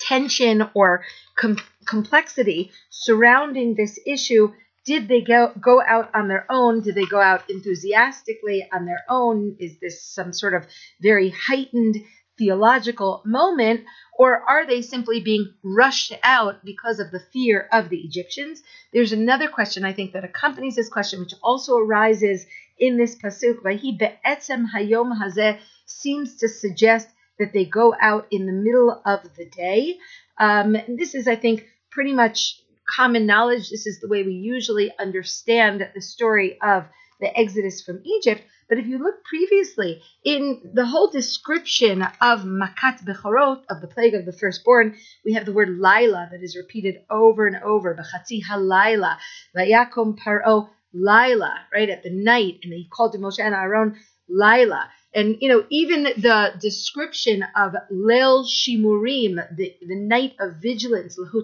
tension 0.01 0.69
or 0.75 1.05
com- 1.37 1.59
complexity 1.85 2.73
surrounding 2.91 3.75
this 3.75 3.99
issue 4.07 4.53
did 4.85 5.07
they 5.07 5.21
go 5.21 5.53
go 5.61 5.81
out 5.81 6.11
on 6.15 6.29
their 6.29 6.45
own? 6.51 6.81
Did 6.81 6.97
they 6.97 7.05
go 7.05 7.21
out 7.21 7.49
enthusiastically 7.49 8.69
on 8.73 8.85
their 8.85 9.05
own? 9.09 9.57
Is 9.61 9.79
this 9.79 10.03
some 10.03 10.33
sort 10.33 10.55
of 10.55 10.67
very 11.01 11.31
heightened 11.31 11.97
theological 12.43 13.23
moment, 13.25 13.81
or 14.19 14.43
are 14.49 14.67
they 14.67 14.83
simply 14.83 15.21
being 15.21 15.55
rushed 15.63 16.13
out 16.23 16.65
because 16.65 16.99
of 16.99 17.11
the 17.11 17.23
fear 17.33 17.69
of 17.73 17.89
the 17.89 17.99
Egyptians? 17.99 18.63
There's 18.93 19.13
another 19.13 19.49
question 19.49 19.85
I 19.85 19.93
think 19.93 20.13
that 20.13 20.25
accompanies 20.25 20.77
this 20.77 20.89
question, 20.89 21.21
which 21.21 21.35
also 21.43 21.79
arises 21.79 22.47
in 22.79 22.97
this 22.97 23.15
pasuk. 23.15 23.63
Vahi 23.63 23.97
be'etzem 23.99 24.67
hayom 24.75 25.11
hazeh 25.21 25.59
seems 25.87 26.37
to 26.39 26.49
suggest 26.49 27.09
that 27.39 27.53
they 27.53 27.65
go 27.65 27.95
out 28.01 28.27
in 28.31 28.47
the 28.47 28.53
middle 28.53 29.01
of 29.05 29.21
the 29.37 29.47
day. 29.47 29.99
Um, 30.39 30.77
this 30.89 31.15
is, 31.15 31.29
I 31.29 31.37
think, 31.37 31.67
pretty 31.91 32.13
much 32.13 32.61
common 32.97 33.25
knowledge. 33.27 33.71
This 33.71 33.87
is 33.87 34.01
the 34.01 34.09
way 34.09 34.23
we 34.23 34.35
usually 34.35 34.93
understand 34.99 35.89
the 35.95 36.03
story 36.03 36.59
of 36.61 36.85
the 37.21 37.39
Exodus 37.39 37.83
from 37.83 38.03
Egypt. 38.05 38.43
But 38.73 38.79
if 38.79 38.87
you 38.87 38.97
look 38.97 39.23
previously 39.25 40.01
in 40.25 40.71
the 40.73 40.87
whole 40.87 41.11
description 41.11 42.01
of 42.23 42.45
Makat 42.45 43.05
Bechorot, 43.05 43.65
of 43.69 43.83
the 43.83 43.87
plague 43.87 44.15
of 44.15 44.25
the 44.25 44.33
firstborn, 44.33 44.97
we 45.27 45.35
have 45.35 45.45
the 45.45 45.53
word 45.53 45.79
Laila 45.79 46.31
that 46.33 46.43
is 46.43 46.57
repeated 46.57 47.03
over 47.11 47.47
and 47.47 47.63
over. 47.63 47.95
Bechatzi 47.95 48.43
halayla, 48.43 49.19
vayakom 49.55 50.19
paro 50.19 50.71
Laila, 50.95 51.55
right, 51.71 51.91
at 51.91 52.03
the 52.03 52.09
night. 52.09 52.61
And 52.63 52.73
he 52.73 52.89
called 52.91 53.13
to 53.13 53.19
Moshe 53.19 53.41
and 53.41 53.55
Aaron 53.55 53.97
Laila. 54.27 54.89
And 55.15 55.37
you 55.43 55.51
know, 55.51 55.67
even 55.69 56.05
the 56.05 56.55
description 56.59 57.45
of 57.55 57.75
Leil 57.93 58.47
Shimurim, 58.47 59.37
the, 59.55 59.77
the 59.87 59.97
night 59.97 60.35
of 60.41 60.63
vigilance, 60.63 61.17
to 61.17 61.43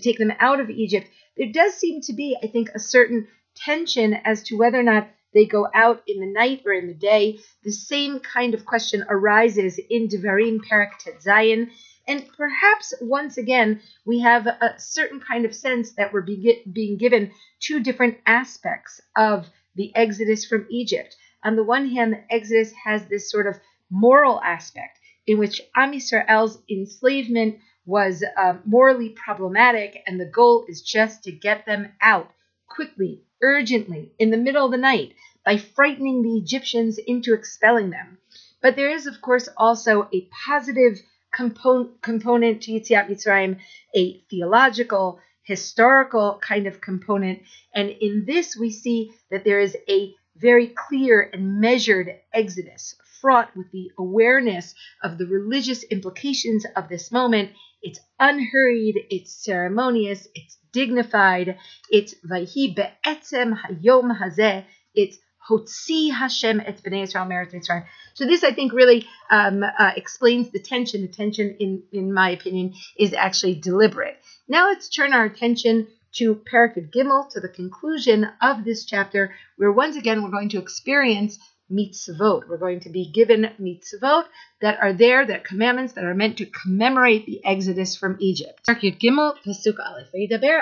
take 0.00 0.18
them 0.18 0.32
out 0.40 0.58
of 0.58 0.70
Egypt, 0.70 1.08
there 1.36 1.52
does 1.52 1.74
seem 1.74 2.00
to 2.00 2.12
be, 2.14 2.36
I 2.42 2.48
think, 2.48 2.70
a 2.74 2.80
certain 2.80 3.28
tension 3.54 4.14
as 4.24 4.42
to 4.42 4.56
whether 4.56 4.80
or 4.80 4.82
not 4.82 5.08
they 5.36 5.44
go 5.44 5.68
out 5.74 6.02
in 6.08 6.20
the 6.20 6.32
night 6.32 6.62
or 6.66 6.72
in 6.72 6.88
the 6.88 6.94
day. 6.94 7.38
The 7.62 7.70
same 7.70 8.18
kind 8.18 8.54
of 8.54 8.64
question 8.64 9.04
arises 9.08 9.78
in 9.90 10.08
Devarim 10.08 10.60
Perak 10.66 10.94
Zion. 11.20 11.70
And 12.08 12.26
perhaps 12.36 12.94
once 13.00 13.36
again, 13.36 13.80
we 14.04 14.20
have 14.20 14.46
a 14.46 14.74
certain 14.78 15.20
kind 15.20 15.44
of 15.44 15.54
sense 15.54 15.92
that 15.92 16.12
we're 16.12 16.26
being 16.72 16.96
given 16.96 17.32
two 17.60 17.80
different 17.80 18.18
aspects 18.26 19.00
of 19.16 19.46
the 19.74 19.94
exodus 19.94 20.44
from 20.44 20.66
Egypt 20.70 21.16
on 21.46 21.54
the 21.54 21.62
one 21.62 21.88
hand, 21.90 22.12
the 22.12 22.34
Exodus 22.34 22.72
has 22.84 23.06
this 23.06 23.30
sort 23.30 23.46
of 23.46 23.60
moral 23.88 24.40
aspect 24.42 24.98
in 25.28 25.38
which 25.38 25.60
Am 25.76 25.92
Yisrael's 25.92 26.58
enslavement 26.68 27.60
was 27.84 28.24
uh, 28.36 28.54
morally 28.64 29.10
problematic, 29.10 30.02
and 30.08 30.18
the 30.18 30.26
goal 30.26 30.66
is 30.68 30.82
just 30.82 31.22
to 31.22 31.30
get 31.30 31.64
them 31.64 31.92
out 32.00 32.32
quickly, 32.66 33.22
urgently, 33.42 34.12
in 34.18 34.30
the 34.30 34.36
middle 34.36 34.64
of 34.64 34.70
the 34.70 34.76
night 34.76 35.14
by 35.44 35.56
frightening 35.56 36.22
the 36.22 36.36
Egyptians 36.36 36.98
into 36.98 37.34
expelling 37.34 37.90
them. 37.90 38.18
But 38.60 38.76
there 38.76 38.90
is, 38.90 39.06
of 39.06 39.20
course, 39.20 39.48
also 39.56 40.08
a 40.12 40.28
positive 40.46 41.00
component, 41.32 42.62
to 42.62 42.72
Yetziat 42.72 43.08
Mitzrayim, 43.08 43.58
a 43.94 44.20
theological, 44.30 45.20
historical 45.42 46.40
kind 46.42 46.66
of 46.66 46.80
component. 46.80 47.42
And 47.74 47.90
in 47.90 48.24
this, 48.26 48.56
we 48.56 48.70
see 48.70 49.12
that 49.30 49.44
there 49.44 49.60
is 49.60 49.76
a 49.88 50.14
very 50.36 50.68
clear 50.68 51.30
and 51.32 51.60
measured 51.60 52.08
exodus, 52.32 52.96
fraught 53.26 53.56
with 53.56 53.68
the 53.72 53.90
awareness 53.98 54.72
of 55.02 55.18
the 55.18 55.26
religious 55.26 55.82
implications 55.82 56.64
of 56.76 56.88
this 56.88 57.10
moment. 57.10 57.50
It's 57.82 57.98
unhurried, 58.20 58.94
it's 59.10 59.44
ceremonious, 59.44 60.28
it's 60.32 60.56
dignified, 60.72 61.58
it's 61.90 62.14
vayhi 62.24 62.76
be'etzem 62.76 63.58
hayom 63.60 64.16
hazeh, 64.16 64.64
it's 64.94 65.18
Hotzi 65.50 66.12
Hashem 66.12 66.60
et 66.60 66.80
bnei 66.84 67.02
Israel 67.02 67.26
meretz 67.26 67.52
Mitzrayim. 67.52 67.84
So 68.14 68.26
this, 68.26 68.44
I 68.44 68.52
think, 68.52 68.72
really 68.72 69.06
um, 69.28 69.64
uh, 69.64 69.90
explains 69.96 70.50
the 70.50 70.60
tension. 70.60 71.02
The 71.02 71.08
tension, 71.08 71.56
in 71.58 71.82
in 71.92 72.12
my 72.12 72.30
opinion, 72.30 72.74
is 72.96 73.12
actually 73.12 73.56
deliberate. 73.56 74.16
Now 74.48 74.68
let's 74.68 74.88
turn 74.88 75.12
our 75.12 75.24
attention 75.24 75.88
to 76.14 76.36
Parakut 76.36 76.90
Gimel, 76.92 77.28
to 77.30 77.40
the 77.40 77.48
conclusion 77.48 78.28
of 78.40 78.64
this 78.64 78.84
chapter, 78.84 79.34
where 79.56 79.72
once 79.72 79.96
again 79.96 80.22
we're 80.22 80.30
going 80.30 80.48
to 80.50 80.58
experience 80.58 81.38
mitzvot. 81.70 82.48
We're 82.48 82.58
going 82.58 82.80
to 82.80 82.90
be 82.90 83.10
given 83.10 83.50
mitzvot 83.60 84.24
that 84.60 84.78
are 84.80 84.92
there, 84.92 85.26
that 85.26 85.44
commandments 85.44 85.94
that 85.94 86.04
are 86.04 86.14
meant 86.14 86.38
to 86.38 86.46
commemorate 86.46 87.26
the 87.26 87.44
exodus 87.44 87.96
from 87.96 88.16
Egypt. 88.20 88.66
Gimel, 88.66 89.34
Pasuk 89.44 89.78
Aleph. 89.78 90.08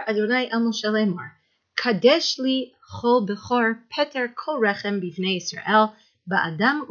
Adonai 0.09 0.49
el 0.51 0.61
Moshe 0.61 0.85
lemar. 0.85 1.33
Kadesh 1.77 2.39
li 2.39 2.73
chol 3.01 3.27
peter 3.91 4.29
kol 4.29 4.61
rechem 4.61 5.03
Yisrael 5.03 5.93
ba'adam 6.31 6.87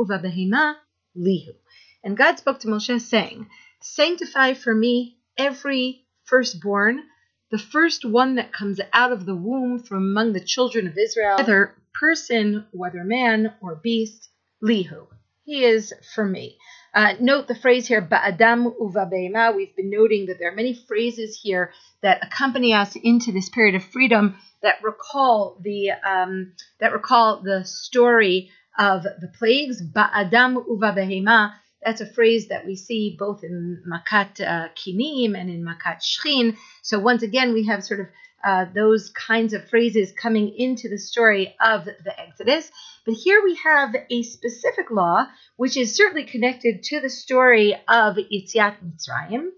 lihu. 1.17 1.55
And 2.03 2.17
God 2.17 2.38
spoke 2.38 2.60
to 2.60 2.67
Moshe 2.67 3.01
saying, 3.01 3.48
Sanctify 3.82 4.53
for 4.53 4.74
me 4.74 5.17
every 5.38 6.05
firstborn, 6.25 7.03
the 7.51 7.58
first 7.58 8.05
one 8.05 8.36
that 8.36 8.51
comes 8.51 8.79
out 8.93 9.12
of 9.12 9.25
the 9.25 9.36
womb 9.36 9.79
from 9.79 9.98
among 9.98 10.34
the 10.34 10.43
children 10.43 10.88
of 10.88 10.98
Israel, 10.98 11.38
whether 11.38 11.75
person, 12.00 12.65
whether 12.71 13.03
man 13.03 13.53
or 13.62 13.75
beast, 13.75 14.29
lihu. 14.63 15.07
He 15.45 15.65
is 15.65 15.93
for 16.15 16.25
me. 16.25 16.57
Uh, 16.93 17.13
note 17.19 17.47
the 17.47 17.55
phrase 17.55 17.88
here, 17.88 18.01
ba'adam 18.01 18.73
uva 18.79 19.09
We've 19.55 19.75
been 19.75 19.89
noting 19.89 20.27
that 20.27 20.38
there 20.39 20.51
are 20.51 20.55
many 20.55 20.73
phrases 20.73 21.39
here 21.41 21.73
that 22.01 22.25
accompany 22.25 22.73
us 22.73 22.95
into 22.95 23.31
this 23.31 23.50
period 23.50 23.75
of 23.75 23.83
freedom 23.83 24.38
that 24.62 24.83
recall 24.83 25.57
the 25.62 25.91
um, 25.91 26.53
that 26.79 26.93
recall 26.93 27.41
the 27.41 27.65
story 27.65 28.51
of 28.77 29.03
the 29.03 29.31
plagues. 29.38 29.81
Ba'adam 29.81 30.63
uva 30.67 31.53
That's 31.83 32.01
a 32.01 32.13
phrase 32.13 32.47
that 32.50 32.65
we 32.65 32.75
see 32.75 33.15
both 33.19 33.43
in 33.43 33.83
Makat 33.88 34.39
uh, 34.39 34.69
Kinim 34.75 35.35
and 35.35 35.50
in 35.50 35.65
Makat 35.65 36.01
Shchin. 36.01 36.55
So 36.83 37.00
once 37.00 37.23
again, 37.23 37.53
we 37.53 37.65
have 37.65 37.83
sort 37.83 38.00
of 38.00 38.07
uh, 38.43 38.65
those 38.73 39.09
kinds 39.09 39.53
of 39.53 39.67
phrases 39.69 40.12
coming 40.12 40.53
into 40.55 40.89
the 40.89 40.97
story 40.97 41.55
of 41.63 41.85
the 41.85 42.19
Exodus. 42.19 42.69
But 43.05 43.15
here 43.15 43.41
we 43.43 43.55
have 43.55 43.95
a 44.09 44.23
specific 44.23 44.91
law, 44.91 45.27
which 45.55 45.77
is 45.77 45.95
certainly 45.95 46.25
connected 46.25 46.83
to 46.83 47.00
the 47.00 47.09
story 47.09 47.73
of 47.88 48.15
Yitziat 48.15 48.77
Mitzrayim. 48.83 49.50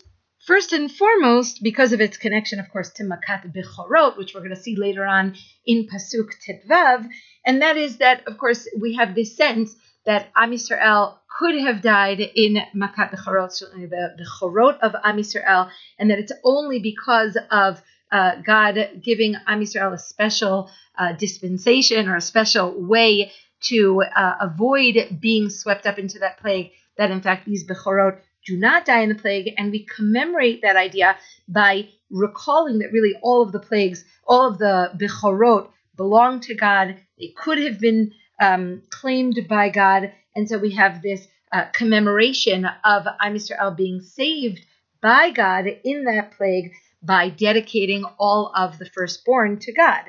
First 0.45 0.73
and 0.73 0.91
foremost, 0.91 1.63
because 1.63 1.91
of 1.91 2.01
its 2.01 2.17
connection, 2.17 2.59
of 2.59 2.69
course, 2.71 2.91
to 2.91 3.03
Makat 3.03 3.51
Bechorot, 3.51 4.15
which 4.15 4.35
we're 4.35 4.41
going 4.41 4.55
to 4.55 4.61
see 4.61 4.75
later 4.75 5.03
on 5.03 5.35
in 5.65 5.87
Pasuk 5.87 6.29
Tetvav, 6.47 7.07
and 7.43 7.63
that 7.63 7.77
is 7.77 7.97
that, 7.97 8.27
of 8.27 8.37
course, 8.37 8.67
we 8.79 8.93
have 8.95 9.15
this 9.15 9.35
sense 9.35 9.75
that 10.05 10.29
Am 10.35 10.51
Yisrael 10.51 11.17
could 11.39 11.55
have 11.55 11.81
died 11.81 12.19
in 12.19 12.57
Makat 12.75 13.11
Bechorot, 13.11 13.51
certainly 13.51 13.87
the, 13.87 14.13
the 14.17 14.25
Chorot 14.25 14.77
of 14.81 14.95
Am 15.03 15.17
Yisrael, 15.17 15.71
and 15.97 16.11
that 16.11 16.19
it's 16.19 16.31
only 16.43 16.79
because 16.79 17.37
of 17.49 17.81
uh, 18.15 18.35
God 18.45 19.01
giving 19.03 19.35
Am 19.45 19.59
Yisrael 19.59 19.93
a 19.93 19.97
special 19.97 20.71
uh, 20.97 21.11
dispensation 21.13 22.07
or 22.07 22.15
a 22.15 22.21
special 22.21 22.73
way 22.81 23.33
to 23.63 24.03
uh, 24.15 24.35
avoid 24.39 25.17
being 25.19 25.49
swept 25.49 25.85
up 25.85 25.99
into 25.99 26.19
that 26.19 26.39
plague, 26.39 26.71
that 26.97 27.11
in 27.11 27.21
fact 27.21 27.45
these 27.45 27.67
Bechorot 27.67 28.19
do 28.45 28.57
not 28.57 28.85
die 28.85 29.01
in 29.01 29.09
the 29.09 29.15
plague, 29.15 29.53
and 29.57 29.69
we 29.69 29.85
commemorate 29.97 30.61
that 30.61 30.77
idea 30.77 31.17
by 31.49 31.89
recalling 32.09 32.79
that 32.79 32.93
really 32.93 33.15
all 33.21 33.41
of 33.41 33.51
the 33.51 33.59
plagues, 33.59 34.05
all 34.25 34.47
of 34.47 34.59
the 34.59 34.91
Bechorot 34.95 35.67
belong 35.97 36.39
to 36.39 36.55
God. 36.55 36.95
They 37.19 37.33
could 37.35 37.57
have 37.57 37.81
been 37.81 38.13
um, 38.39 38.83
claimed 38.91 39.45
by 39.49 39.67
God, 39.69 40.13
and 40.35 40.47
so 40.47 40.57
we 40.57 40.71
have 40.75 41.01
this 41.01 41.27
uh, 41.51 41.65
commemoration 41.73 42.65
of 42.85 43.07
Am 43.19 43.33
Yisrael 43.33 43.75
being 43.75 43.99
saved 43.99 44.61
by 45.01 45.31
God 45.31 45.65
in 45.83 46.05
that 46.05 46.31
plague 46.37 46.71
by 47.05 47.29
dedicating 47.29 48.03
all 48.19 48.51
of 48.55 48.79
the 48.79 48.85
firstborn 48.85 49.59
to 49.59 49.73
God. 49.73 50.03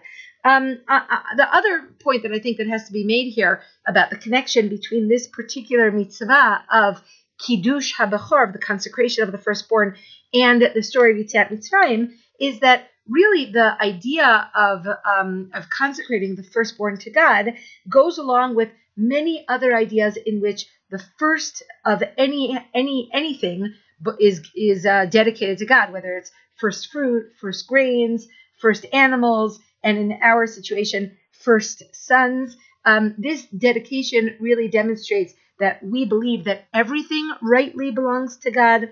Um, 0.44 0.78
uh, 0.88 1.00
uh, 1.10 1.36
the 1.36 1.52
other 1.52 1.88
point 2.00 2.22
that 2.22 2.32
I 2.32 2.38
think 2.38 2.58
that 2.58 2.68
has 2.68 2.86
to 2.86 2.92
be 2.92 3.04
made 3.04 3.32
here 3.32 3.62
about 3.86 4.10
the 4.10 4.16
connection 4.16 4.68
between 4.68 5.08
this 5.08 5.26
particular 5.26 5.90
mitzvah 5.90 6.64
of 6.72 7.02
kiddush 7.38 7.94
habachor, 7.94 8.46
of 8.46 8.52
the 8.52 8.60
consecration 8.60 9.24
of 9.24 9.32
the 9.32 9.38
firstborn, 9.38 9.96
and 10.32 10.62
the 10.74 10.82
story 10.82 11.12
of 11.12 11.26
Yitziat 11.26 11.50
Mitzrayim, 11.50 12.12
is 12.40 12.60
that 12.60 12.88
really 13.08 13.50
the 13.50 13.76
idea 13.80 14.50
of 14.54 14.86
um, 15.04 15.50
of 15.54 15.68
consecrating 15.70 16.36
the 16.36 16.42
firstborn 16.42 16.98
to 16.98 17.10
God 17.10 17.54
goes 17.88 18.18
along 18.18 18.54
with 18.54 18.68
many 18.96 19.44
other 19.48 19.74
ideas 19.74 20.16
in 20.16 20.40
which 20.40 20.66
the 20.90 21.02
first 21.18 21.62
of 21.84 22.02
any 22.16 22.58
any 22.74 23.10
anything 23.12 23.74
is 24.20 24.48
is 24.54 24.86
uh, 24.86 25.06
dedicated 25.06 25.58
to 25.58 25.66
God, 25.66 25.92
whether 25.92 26.16
it's 26.16 26.30
first 26.58 26.90
fruit, 26.90 27.32
first 27.40 27.66
grains, 27.66 28.28
first 28.58 28.86
animals, 28.92 29.60
and 29.82 29.98
in 29.98 30.18
our 30.22 30.46
situation, 30.46 31.16
first 31.32 31.82
sons. 31.94 32.56
Um, 32.84 33.14
this 33.18 33.44
dedication 33.46 34.36
really 34.40 34.68
demonstrates 34.68 35.34
that 35.58 35.82
we 35.82 36.04
believe 36.04 36.44
that 36.44 36.66
everything 36.72 37.30
rightly 37.42 37.90
belongs 37.90 38.38
to 38.38 38.50
God. 38.50 38.90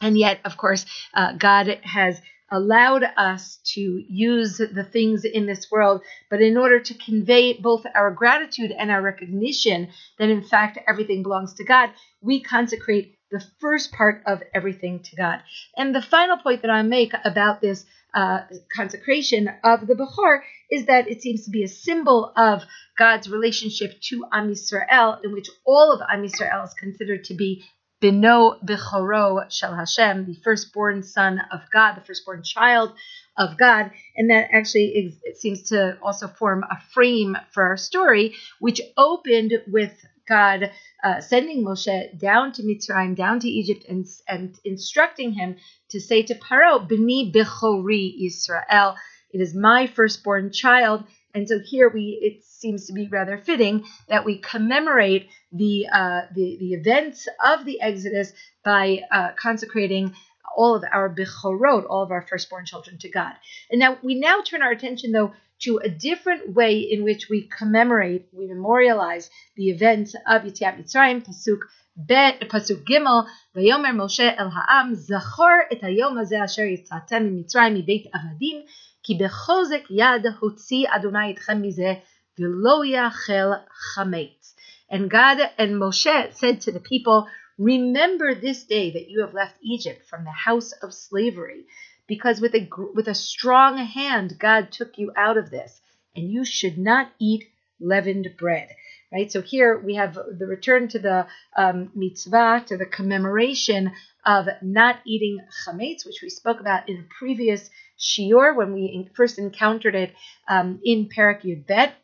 And 0.00 0.16
yet, 0.16 0.40
of 0.44 0.56
course, 0.56 0.86
uh, 1.14 1.32
God 1.32 1.80
has 1.82 2.20
allowed 2.50 3.04
us 3.16 3.58
to 3.74 4.02
use 4.08 4.56
the 4.58 4.86
things 4.90 5.24
in 5.24 5.46
this 5.46 5.70
world, 5.70 6.02
but 6.30 6.40
in 6.40 6.56
order 6.56 6.80
to 6.80 6.94
convey 6.94 7.52
both 7.52 7.84
our 7.94 8.10
gratitude 8.10 8.70
and 8.70 8.90
our 8.90 9.02
recognition 9.02 9.88
that 10.18 10.30
in 10.30 10.42
fact 10.42 10.78
everything 10.88 11.22
belongs 11.22 11.54
to 11.54 11.64
God, 11.64 11.90
we 12.22 12.42
consecrate 12.42 13.17
the 13.30 13.44
first 13.60 13.92
part 13.92 14.22
of 14.26 14.42
everything 14.54 15.00
to 15.00 15.16
God. 15.16 15.40
And 15.76 15.94
the 15.94 16.02
final 16.02 16.38
point 16.38 16.62
that 16.62 16.70
I 16.70 16.82
make 16.82 17.12
about 17.24 17.60
this 17.60 17.84
uh, 18.14 18.40
consecration 18.74 19.48
of 19.62 19.86
the 19.86 19.94
Bechor 19.94 20.40
is 20.70 20.86
that 20.86 21.08
it 21.08 21.22
seems 21.22 21.44
to 21.44 21.50
be 21.50 21.62
a 21.62 21.68
symbol 21.68 22.32
of 22.36 22.62
God's 22.98 23.28
relationship 23.28 24.00
to 24.08 24.24
Am 24.32 24.50
Yisrael, 24.50 25.22
in 25.22 25.32
which 25.32 25.48
all 25.66 25.92
of 25.92 26.00
Am 26.10 26.22
Yisrael 26.22 26.64
is 26.64 26.74
considered 26.74 27.24
to 27.24 27.34
be 27.34 27.64
Bino 28.00 28.58
Bechoro 28.64 29.50
Shel 29.50 29.74
Hashem, 29.74 30.26
the 30.26 30.40
firstborn 30.44 31.02
son 31.02 31.40
of 31.52 31.60
God, 31.72 31.96
the 31.96 32.04
firstborn 32.04 32.42
child 32.42 32.92
of 33.36 33.58
God. 33.58 33.90
And 34.16 34.30
that 34.30 34.48
actually 34.52 34.86
is, 34.86 35.18
it 35.22 35.36
seems 35.36 35.64
to 35.70 35.98
also 36.02 36.28
form 36.28 36.64
a 36.64 36.80
frame 36.92 37.36
for 37.52 37.64
our 37.64 37.76
story, 37.76 38.34
which 38.60 38.80
opened 38.96 39.52
with 39.66 39.92
God 40.28 40.70
uh, 41.02 41.20
sending 41.20 41.64
Moshe 41.64 42.18
down 42.18 42.52
to 42.52 42.62
Mitzrayim, 42.62 43.16
down 43.16 43.40
to 43.40 43.48
Egypt, 43.48 43.84
and, 43.88 44.06
and 44.28 44.58
instructing 44.64 45.32
him 45.32 45.56
to 45.90 46.00
say 46.00 46.22
to 46.24 46.34
Paro, 46.34 46.86
B'ni 46.88 47.32
Bechori 47.32 48.26
Israel, 48.26 48.96
it 49.32 49.40
is 49.40 49.54
my 49.54 49.86
firstborn 49.86 50.52
child. 50.52 51.04
And 51.34 51.48
so 51.48 51.58
here 51.64 51.88
we, 51.88 52.18
it 52.22 52.44
seems 52.44 52.86
to 52.86 52.92
be 52.92 53.06
rather 53.08 53.38
fitting 53.38 53.84
that 54.08 54.24
we 54.24 54.38
commemorate 54.38 55.28
the 55.52 55.86
uh, 55.92 56.22
the, 56.34 56.56
the 56.58 56.72
events 56.72 57.28
of 57.44 57.64
the 57.64 57.80
Exodus 57.80 58.32
by 58.64 59.00
uh, 59.12 59.30
consecrating 59.36 60.14
all 60.56 60.74
of 60.74 60.82
our 60.90 61.14
bechorot, 61.14 61.86
all 61.88 62.02
of 62.02 62.10
our 62.10 62.22
firstborn 62.22 62.66
children 62.66 62.98
to 62.98 63.08
God. 63.08 63.34
And 63.70 63.78
now 63.78 63.98
we 64.02 64.14
now 64.14 64.40
turn 64.42 64.62
our 64.62 64.72
attention 64.72 65.12
though 65.12 65.32
to 65.60 65.78
a 65.78 65.88
different 65.88 66.54
way 66.54 66.78
in 66.78 67.04
which 67.04 67.28
we 67.28 67.42
commemorate, 67.42 68.28
we 68.32 68.46
memorialize 68.46 69.30
the 69.56 69.70
events 69.70 70.14
of 70.26 70.42
Yitziat 70.42 70.78
Mitzrayim, 70.78 71.24
pasuk 71.26 71.60
Bet, 71.96 72.40
pasuk 72.48 72.84
Gimel, 72.84 73.26
Vayomer 73.56 73.92
Moshe 73.92 74.34
El 74.38 74.50
Ha'am, 74.50 74.94
Zachor 74.94 75.62
et 75.70 75.80
hayom 75.80 76.14
hazeh 76.14 76.42
asher 76.42 76.66
yitzatem 76.66 77.34
mitzrayim 77.34 77.74
mibeit 77.74 78.06
avadim, 78.12 78.64
ki 79.02 79.18
bechozek 79.18 79.86
yad 79.90 80.24
hotzi 80.38 80.86
Adonai 80.86 81.34
etchem 81.34 81.60
mizeh, 81.60 82.00
v'lo 82.38 82.86
yachel 82.86 83.64
chametz. 83.96 84.54
And 84.88 85.10
God 85.10 85.38
and 85.58 85.72
Moshe 85.72 86.32
said 86.34 86.60
to 86.62 86.72
the 86.72 86.80
people, 86.80 87.28
Remember 87.58 88.32
this 88.36 88.62
day 88.62 88.92
that 88.92 89.10
you 89.10 89.22
have 89.22 89.34
left 89.34 89.56
Egypt 89.60 90.06
from 90.06 90.22
the 90.22 90.30
house 90.30 90.70
of 90.70 90.94
slavery 90.94 91.66
because 92.08 92.40
with 92.40 92.54
a 92.54 92.68
with 92.94 93.06
a 93.06 93.14
strong 93.14 93.76
hand 93.78 94.38
God 94.38 94.72
took 94.72 94.98
you 94.98 95.12
out 95.16 95.36
of 95.36 95.50
this, 95.50 95.80
and 96.16 96.28
you 96.28 96.44
should 96.44 96.78
not 96.78 97.12
eat 97.20 97.44
leavened 97.80 98.28
bread. 98.36 98.70
Right. 99.12 99.30
So 99.32 99.40
here 99.40 99.78
we 99.78 99.94
have 99.94 100.14
the 100.14 100.46
return 100.46 100.88
to 100.88 100.98
the 100.98 101.26
um, 101.56 101.90
mitzvah, 101.94 102.64
to 102.66 102.76
the 102.76 102.84
commemoration 102.84 103.92
of 104.26 104.48
not 104.60 104.96
eating 105.06 105.38
chametz, 105.64 106.04
which 106.04 106.20
we 106.22 106.28
spoke 106.28 106.60
about 106.60 106.88
in 106.90 106.96
a 106.98 107.14
previous 107.18 107.70
shiur 107.98 108.54
when 108.54 108.74
we 108.74 109.08
first 109.14 109.38
encountered 109.38 109.94
it 109.94 110.14
um, 110.46 110.80
in 110.84 111.08
Parak 111.08 111.42
Yud 111.42 111.66
Bet. 111.66 111.94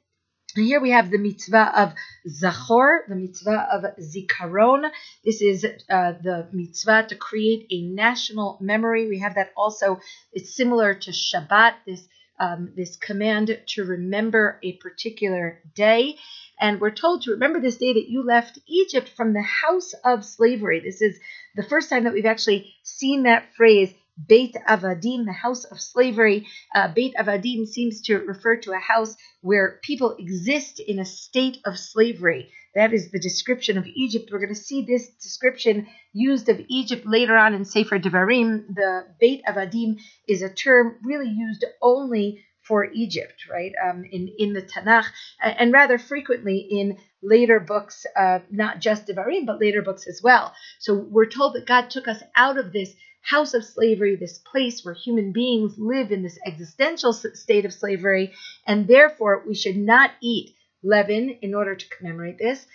And 0.57 0.65
here 0.65 0.81
we 0.81 0.91
have 0.91 1.11
the 1.11 1.19
mitzvah 1.19 1.73
of 1.77 1.95
Zachor, 2.29 3.09
the 3.09 3.17
mitzvah 3.17 3.69
of 3.73 3.85
Zikaron. 3.99 4.89
This 5.25 5.43
is 5.43 5.65
uh, 5.65 6.13
the 6.23 6.49
mitzvah 6.53 7.07
to 7.09 7.17
create 7.17 7.67
a 7.71 7.83
national 7.83 8.59
memory. 8.61 9.09
We 9.09 9.19
have 9.19 9.35
that 9.35 9.53
also. 9.57 10.01
It's 10.33 10.55
similar 10.55 10.95
to 10.95 11.11
Shabbat, 11.11 11.75
this 11.87 12.07
um, 12.39 12.73
this 12.77 12.97
command 12.97 13.61
to 13.67 13.85
remember 13.85 14.59
a 14.63 14.73
particular 14.73 15.61
day. 15.75 16.17
And 16.61 16.81
we're 16.81 16.91
told 16.91 17.23
to 17.23 17.33
remember 17.33 17.61
this 17.61 17.77
day 17.77 17.93
that 17.93 18.09
you 18.09 18.25
left 18.25 18.59
Egypt 18.67 19.09
from 19.09 19.33
the 19.33 19.43
house 19.43 19.93
of 20.05 20.25
slavery. 20.25 20.81
This 20.81 21.01
is 21.01 21.19
the 21.57 21.63
first 21.63 21.91
time 21.91 22.05
that 22.05 22.13
we've 22.13 22.27
actually 22.27 22.75
seen 22.83 23.25
that 23.25 23.55
phrase 23.57 23.93
Beit 24.17 24.55
Avadim, 24.69 25.25
the 25.25 25.33
house 25.33 25.65
of 25.65 25.81
slavery. 25.81 26.47
Uh, 26.75 26.93
Beit 26.93 27.15
Avadim 27.17 27.67
seems 27.67 28.01
to 28.03 28.19
refer 28.19 28.57
to 28.57 28.73
a 28.73 28.79
house 28.79 29.17
where 29.41 29.81
people 29.83 30.17
exist 30.19 30.81
in 30.81 30.99
a 30.99 31.05
state 31.05 31.59
of 31.65 31.79
slavery. 31.79 32.51
That 32.75 32.93
is 32.93 33.11
the 33.11 33.21
description 33.21 33.79
of 33.79 33.87
Egypt. 33.87 34.31
We're 34.31 34.39
going 34.39 34.55
to 34.55 34.55
see 34.55 34.83
this 34.83 35.09
description 35.23 35.87
used 36.13 36.49
of 36.49 36.61
Egypt 36.69 37.07
later 37.07 37.37
on 37.37 37.55
in 37.55 37.65
Sefer 37.65 37.99
Devarim. 37.99 38.75
The 38.75 39.07
Beit 39.21 39.45
Avadim 39.45 40.01
is 40.29 40.43
a 40.43 40.49
term 40.49 40.97
really 41.05 41.29
used 41.29 41.65
only 41.83 42.45
for 42.67 42.85
Egypt, 42.85 43.47
right? 43.51 43.73
Um, 43.83 44.05
in 44.05 44.29
in 44.39 44.53
the 44.53 44.63
Tanakh, 44.63 45.07
and 45.41 45.73
rather 45.73 45.99
frequently 45.99 46.59
in 46.59 46.99
later 47.23 47.61
books, 47.61 48.07
uh, 48.17 48.41
not 48.51 48.81
just 48.81 49.07
Devarim, 49.07 49.47
but 49.47 49.61
later 49.61 49.83
books 49.83 50.07
as 50.07 50.21
well. 50.23 50.53
So 50.79 50.95
we're 50.95 51.27
told 51.27 51.55
that 51.55 51.67
God 51.67 51.91
took 51.91 52.09
us 52.09 52.23
out 52.37 52.59
of 52.59 52.73
this 52.73 52.95
house 53.23 53.55
of 53.55 53.65
slavery, 53.65 54.17
this 54.17 54.39
place 54.39 54.85
where 54.85 54.95
human 54.95 55.33
beings 55.33 55.79
live 55.79 56.13
in 56.13 56.23
this 56.23 56.39
existential 56.45 57.13
state 57.13 57.65
of 57.65 57.73
slavery, 57.73 58.33
and 58.67 58.87
therefore 58.87 59.43
we 59.47 59.55
should 59.55 59.77
not 59.77 60.11
eat 60.23 60.55
leaven 60.83 61.31
in 61.41 61.55
order 61.55 61.75
to 61.75 61.89
commemorate 61.89 62.39
this. 62.39 62.67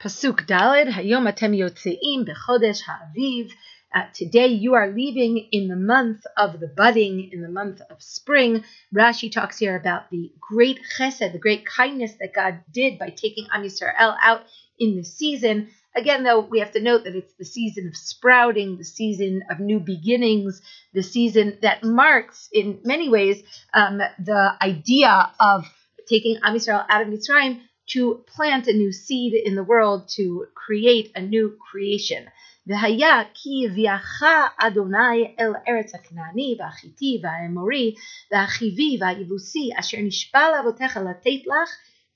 Pasuk 0.00 0.46
Dalid, 0.46 0.90
Hayom 0.90 1.32
Atem 1.32 1.56
Yotzeim 1.56 2.26
Bechodesh 2.28 2.82
Ha'aviv. 2.82 3.52
Uh, 3.94 4.06
today 4.12 4.48
you 4.48 4.74
are 4.74 4.90
leaving 4.90 5.46
in 5.52 5.68
the 5.68 5.76
month 5.76 6.26
of 6.36 6.58
the 6.58 6.66
budding, 6.66 7.30
in 7.32 7.42
the 7.42 7.48
month 7.48 7.80
of 7.90 8.02
spring. 8.02 8.64
Rashi 8.92 9.30
talks 9.30 9.56
here 9.56 9.76
about 9.76 10.10
the 10.10 10.32
great 10.40 10.80
chesed, 10.98 11.30
the 11.32 11.38
great 11.38 11.64
kindness 11.64 12.14
that 12.18 12.34
God 12.34 12.58
did 12.72 12.98
by 12.98 13.10
taking 13.10 13.46
Am 13.54 13.62
Yisrael 13.62 14.16
out 14.20 14.42
in 14.80 14.96
the 14.96 15.04
season. 15.04 15.68
Again, 15.94 16.24
though, 16.24 16.40
we 16.40 16.58
have 16.58 16.72
to 16.72 16.82
note 16.82 17.04
that 17.04 17.14
it's 17.14 17.34
the 17.34 17.44
season 17.44 17.86
of 17.86 17.96
sprouting, 17.96 18.78
the 18.78 18.84
season 18.84 19.44
of 19.48 19.60
new 19.60 19.78
beginnings, 19.78 20.60
the 20.92 21.04
season 21.04 21.58
that 21.62 21.84
marks, 21.84 22.48
in 22.52 22.80
many 22.82 23.08
ways, 23.08 23.44
um, 23.74 23.98
the 24.18 24.56
idea 24.60 25.30
of 25.38 25.72
taking 26.08 26.40
Am 26.42 26.56
Yisrael 26.56 26.84
out 26.88 27.02
of 27.02 27.06
Mitzrayim 27.06 27.60
to 27.86 28.24
plant 28.26 28.66
a 28.66 28.72
new 28.72 28.90
seed 28.90 29.34
in 29.34 29.54
the 29.54 29.62
world, 29.62 30.08
to 30.16 30.46
create 30.56 31.12
a 31.14 31.22
new 31.22 31.56
creation. 31.70 32.26
והיה 32.67 33.21
כי 33.33 33.67
הביאך 33.67 34.23
אדוני 34.57 35.35
אל 35.39 35.51
ארץ 35.67 35.95
הכנעני 35.95 36.55
והחיטי 36.59 37.21
והאמורי 37.23 37.95
והחיבי 38.31 38.97
והיבוסי 39.01 39.69
אשר 39.79 39.97
נשבע 40.01 40.51
לאבותיך 40.51 40.97
לתת 40.97 41.47
לך 41.47 41.69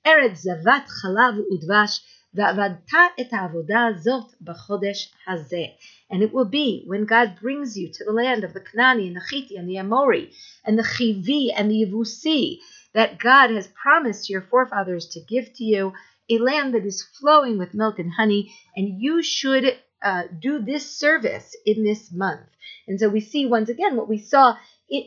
ארץ 0.06 0.38
זבת 0.38 0.88
חלב 0.88 1.34
ודבש 1.52 2.00
ועבדת 2.34 2.90
את 3.20 3.32
העבודה 3.32 3.86
הזאת 3.90 4.34
בחודש 4.40 5.14
הזה. 5.28 5.64
And 6.12 6.22
it 6.22 6.32
will 6.32 6.50
be 6.60 6.84
when 6.86 7.04
God 7.06 7.28
brings 7.40 7.76
you 7.78 7.88
to 7.92 8.04
the 8.04 8.12
land 8.12 8.44
of 8.44 8.52
the 8.52 8.60
Canaani 8.60 9.06
and 9.08 9.16
the 9.16 9.26
Chiti 9.28 9.58
and 9.58 9.68
the 9.68 9.78
Amori 9.78 10.30
and 10.64 10.78
the 10.78 10.88
Chivi 10.94 11.44
and 11.56 11.70
the 11.70 11.80
Yevusi 11.82 12.58
that 12.94 13.18
God 13.18 13.50
has 13.50 13.66
promised 13.82 14.30
your 14.30 14.42
forefathers 14.42 15.06
to 15.14 15.20
give 15.20 15.52
to 15.54 15.64
you, 15.64 15.92
a 16.30 16.38
land 16.38 16.74
that 16.74 16.86
is 16.86 17.02
flowing 17.18 17.58
with 17.58 17.74
milk 17.74 17.98
and 17.98 18.12
honey, 18.12 18.54
and 18.76 19.00
you 19.02 19.22
should 19.22 19.76
uh, 20.01 20.23
do 20.39 20.59
this 20.61 20.97
service 20.97 21.55
in 21.65 21.83
this 21.83 22.11
month. 22.11 22.47
And 22.87 22.99
so 22.99 23.09
we 23.09 23.21
see 23.21 23.45
once 23.45 23.69
again 23.69 23.95
what 23.95 24.09
we 24.09 24.17
saw 24.17 24.55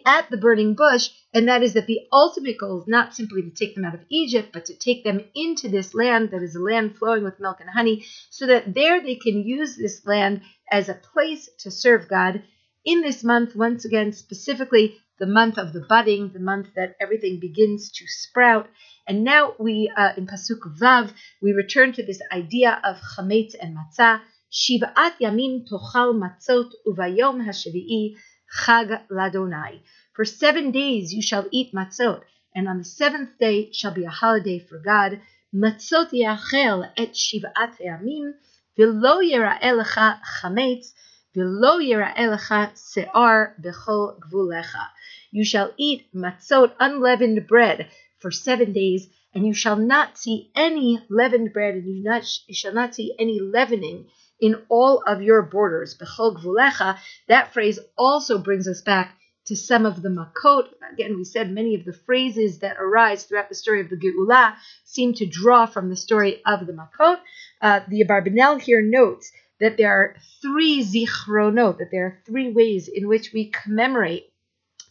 at 0.06 0.30
the 0.30 0.36
burning 0.36 0.74
bush, 0.74 1.10
and 1.34 1.48
that 1.48 1.62
is 1.62 1.74
that 1.74 1.86
the 1.86 2.00
ultimate 2.12 2.56
goal 2.58 2.80
is 2.82 2.86
not 2.86 3.14
simply 3.14 3.42
to 3.42 3.50
take 3.50 3.74
them 3.74 3.84
out 3.84 3.94
of 3.94 4.04
Egypt, 4.08 4.50
but 4.52 4.64
to 4.66 4.74
take 4.76 5.02
them 5.02 5.24
into 5.34 5.68
this 5.68 5.92
land 5.92 6.30
that 6.30 6.42
is 6.42 6.54
a 6.54 6.60
land 6.60 6.96
flowing 6.96 7.24
with 7.24 7.40
milk 7.40 7.58
and 7.60 7.68
honey, 7.68 8.04
so 8.30 8.46
that 8.46 8.74
there 8.74 9.02
they 9.02 9.16
can 9.16 9.42
use 9.42 9.76
this 9.76 10.06
land 10.06 10.42
as 10.70 10.88
a 10.88 10.94
place 10.94 11.48
to 11.58 11.70
serve 11.70 12.08
God. 12.08 12.42
In 12.84 13.02
this 13.02 13.24
month, 13.24 13.56
once 13.56 13.84
again, 13.84 14.12
specifically 14.12 14.96
the 15.18 15.26
month 15.26 15.58
of 15.58 15.72
the 15.72 15.84
budding, 15.88 16.30
the 16.32 16.40
month 16.40 16.68
that 16.76 16.96
everything 17.00 17.38
begins 17.40 17.90
to 17.92 18.04
sprout. 18.06 18.68
And 19.06 19.24
now 19.24 19.54
we, 19.58 19.92
uh, 19.96 20.12
in 20.16 20.26
Pasuk 20.26 20.78
Vav, 20.78 21.12
we 21.40 21.52
return 21.52 21.92
to 21.94 22.04
this 22.04 22.20
idea 22.32 22.80
of 22.84 22.96
chametz 22.98 23.54
and 23.60 23.76
matzah. 23.76 24.20
Shiv'at 24.54 25.14
yamim 25.18 25.66
tochal 25.66 26.12
matzot 26.12 26.72
uvayom 26.86 27.42
hashvi'i 27.42 28.18
Chag 28.54 29.08
Ladonai. 29.08 29.80
For 30.12 30.26
seven 30.26 30.70
days 30.70 31.14
you 31.14 31.22
shall 31.22 31.46
eat 31.50 31.72
matzot, 31.72 32.20
and 32.54 32.68
on 32.68 32.76
the 32.76 32.84
seventh 32.84 33.38
day 33.38 33.72
shall 33.72 33.94
be 33.94 34.04
a 34.04 34.10
holiday 34.10 34.58
for 34.58 34.78
God. 34.78 35.22
Matzot 35.54 36.10
yachel 36.12 36.86
et 36.98 37.14
shiv'at 37.14 37.80
yamim, 37.80 38.34
v'lo 38.78 39.22
yira'e 39.24 39.72
lecha 39.82 40.20
chametz, 40.20 40.92
v'lo 41.34 41.80
yira'e 41.80 42.36
lecha 42.36 42.76
se'ar 42.76 43.54
b'chol 43.58 44.20
gvulecha. 44.20 44.88
You 45.30 45.46
shall 45.46 45.72
eat 45.78 46.12
matzot, 46.14 46.74
unleavened 46.78 47.46
bread, 47.46 47.88
for 48.18 48.30
seven 48.30 48.74
days, 48.74 49.08
and 49.34 49.46
you 49.46 49.54
shall 49.54 49.76
not 49.76 50.18
see 50.18 50.50
any 50.54 51.02
leavened 51.08 51.54
bread, 51.54 51.76
and 51.76 51.86
you, 51.86 52.02
not, 52.02 52.24
you 52.46 52.54
shall 52.54 52.74
not 52.74 52.94
see 52.94 53.14
any 53.18 53.40
leavening 53.40 54.10
in 54.42 54.56
all 54.68 55.02
of 55.06 55.22
your 55.22 55.40
borders. 55.40 55.96
Bechol 55.96 56.36
gvulecha. 56.36 56.98
That 57.28 57.54
phrase 57.54 57.78
also 57.96 58.36
brings 58.36 58.68
us 58.68 58.82
back 58.82 59.16
to 59.46 59.56
some 59.56 59.86
of 59.86 60.02
the 60.02 60.08
makot. 60.08 60.68
Again, 60.92 61.16
we 61.16 61.24
said 61.24 61.50
many 61.50 61.74
of 61.74 61.84
the 61.84 61.92
phrases 61.92 62.58
that 62.58 62.76
arise 62.78 63.24
throughout 63.24 63.48
the 63.48 63.54
story 63.54 63.80
of 63.80 63.88
the 63.88 63.96
Geulah 63.96 64.56
seem 64.84 65.14
to 65.14 65.26
draw 65.26 65.66
from 65.66 65.88
the 65.88 65.96
story 65.96 66.42
of 66.44 66.66
the 66.66 66.72
makot. 66.72 67.18
Uh, 67.60 67.80
the 67.88 68.04
Abarbanel 68.04 68.60
here 68.60 68.82
notes 68.82 69.32
that 69.60 69.76
there 69.76 69.92
are 69.92 70.16
three 70.42 70.84
zichronot, 70.84 71.78
that 71.78 71.90
there 71.92 72.06
are 72.06 72.18
three 72.26 72.50
ways 72.52 72.88
in 72.88 73.08
which 73.08 73.32
we 73.32 73.50
commemorate 73.50 74.31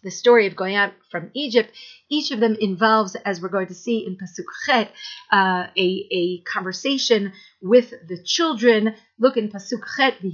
the 0.04 0.12
story 0.12 0.48
of 0.48 0.56
going 0.56 0.76
out 0.76 0.94
from 1.10 1.30
Egypt, 1.34 1.72
each 2.10 2.32
of 2.32 2.40
them 2.40 2.56
involves, 2.60 3.16
as 3.16 3.42
we're 3.42 3.50
going 3.50 3.68
to 3.68 3.74
see 3.74 4.06
in 4.06 4.18
Pasuk 4.18 4.46
Chet, 4.66 4.92
uh, 5.32 5.68
a, 5.78 6.08
a 6.12 6.42
conversation 6.42 7.34
with 7.62 7.94
the 8.08 8.22
children. 8.24 8.96
Look 9.20 9.38
in 9.38 9.50
Pasuk 9.50 9.84
Chet, 9.96 10.22
and 10.22 10.34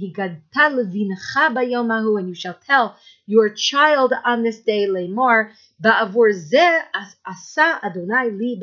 you 2.28 2.34
shall 2.34 2.58
tell 2.66 2.96
your 3.26 3.50
child 3.50 4.12
on 4.24 4.42
this 4.42 4.60
day, 4.60 4.86
Lemor, 4.86 5.50
ba'avur 5.82 6.32
ze 6.32 6.80
asa 7.26 7.80
Adonai 7.82 8.30
li 8.30 8.60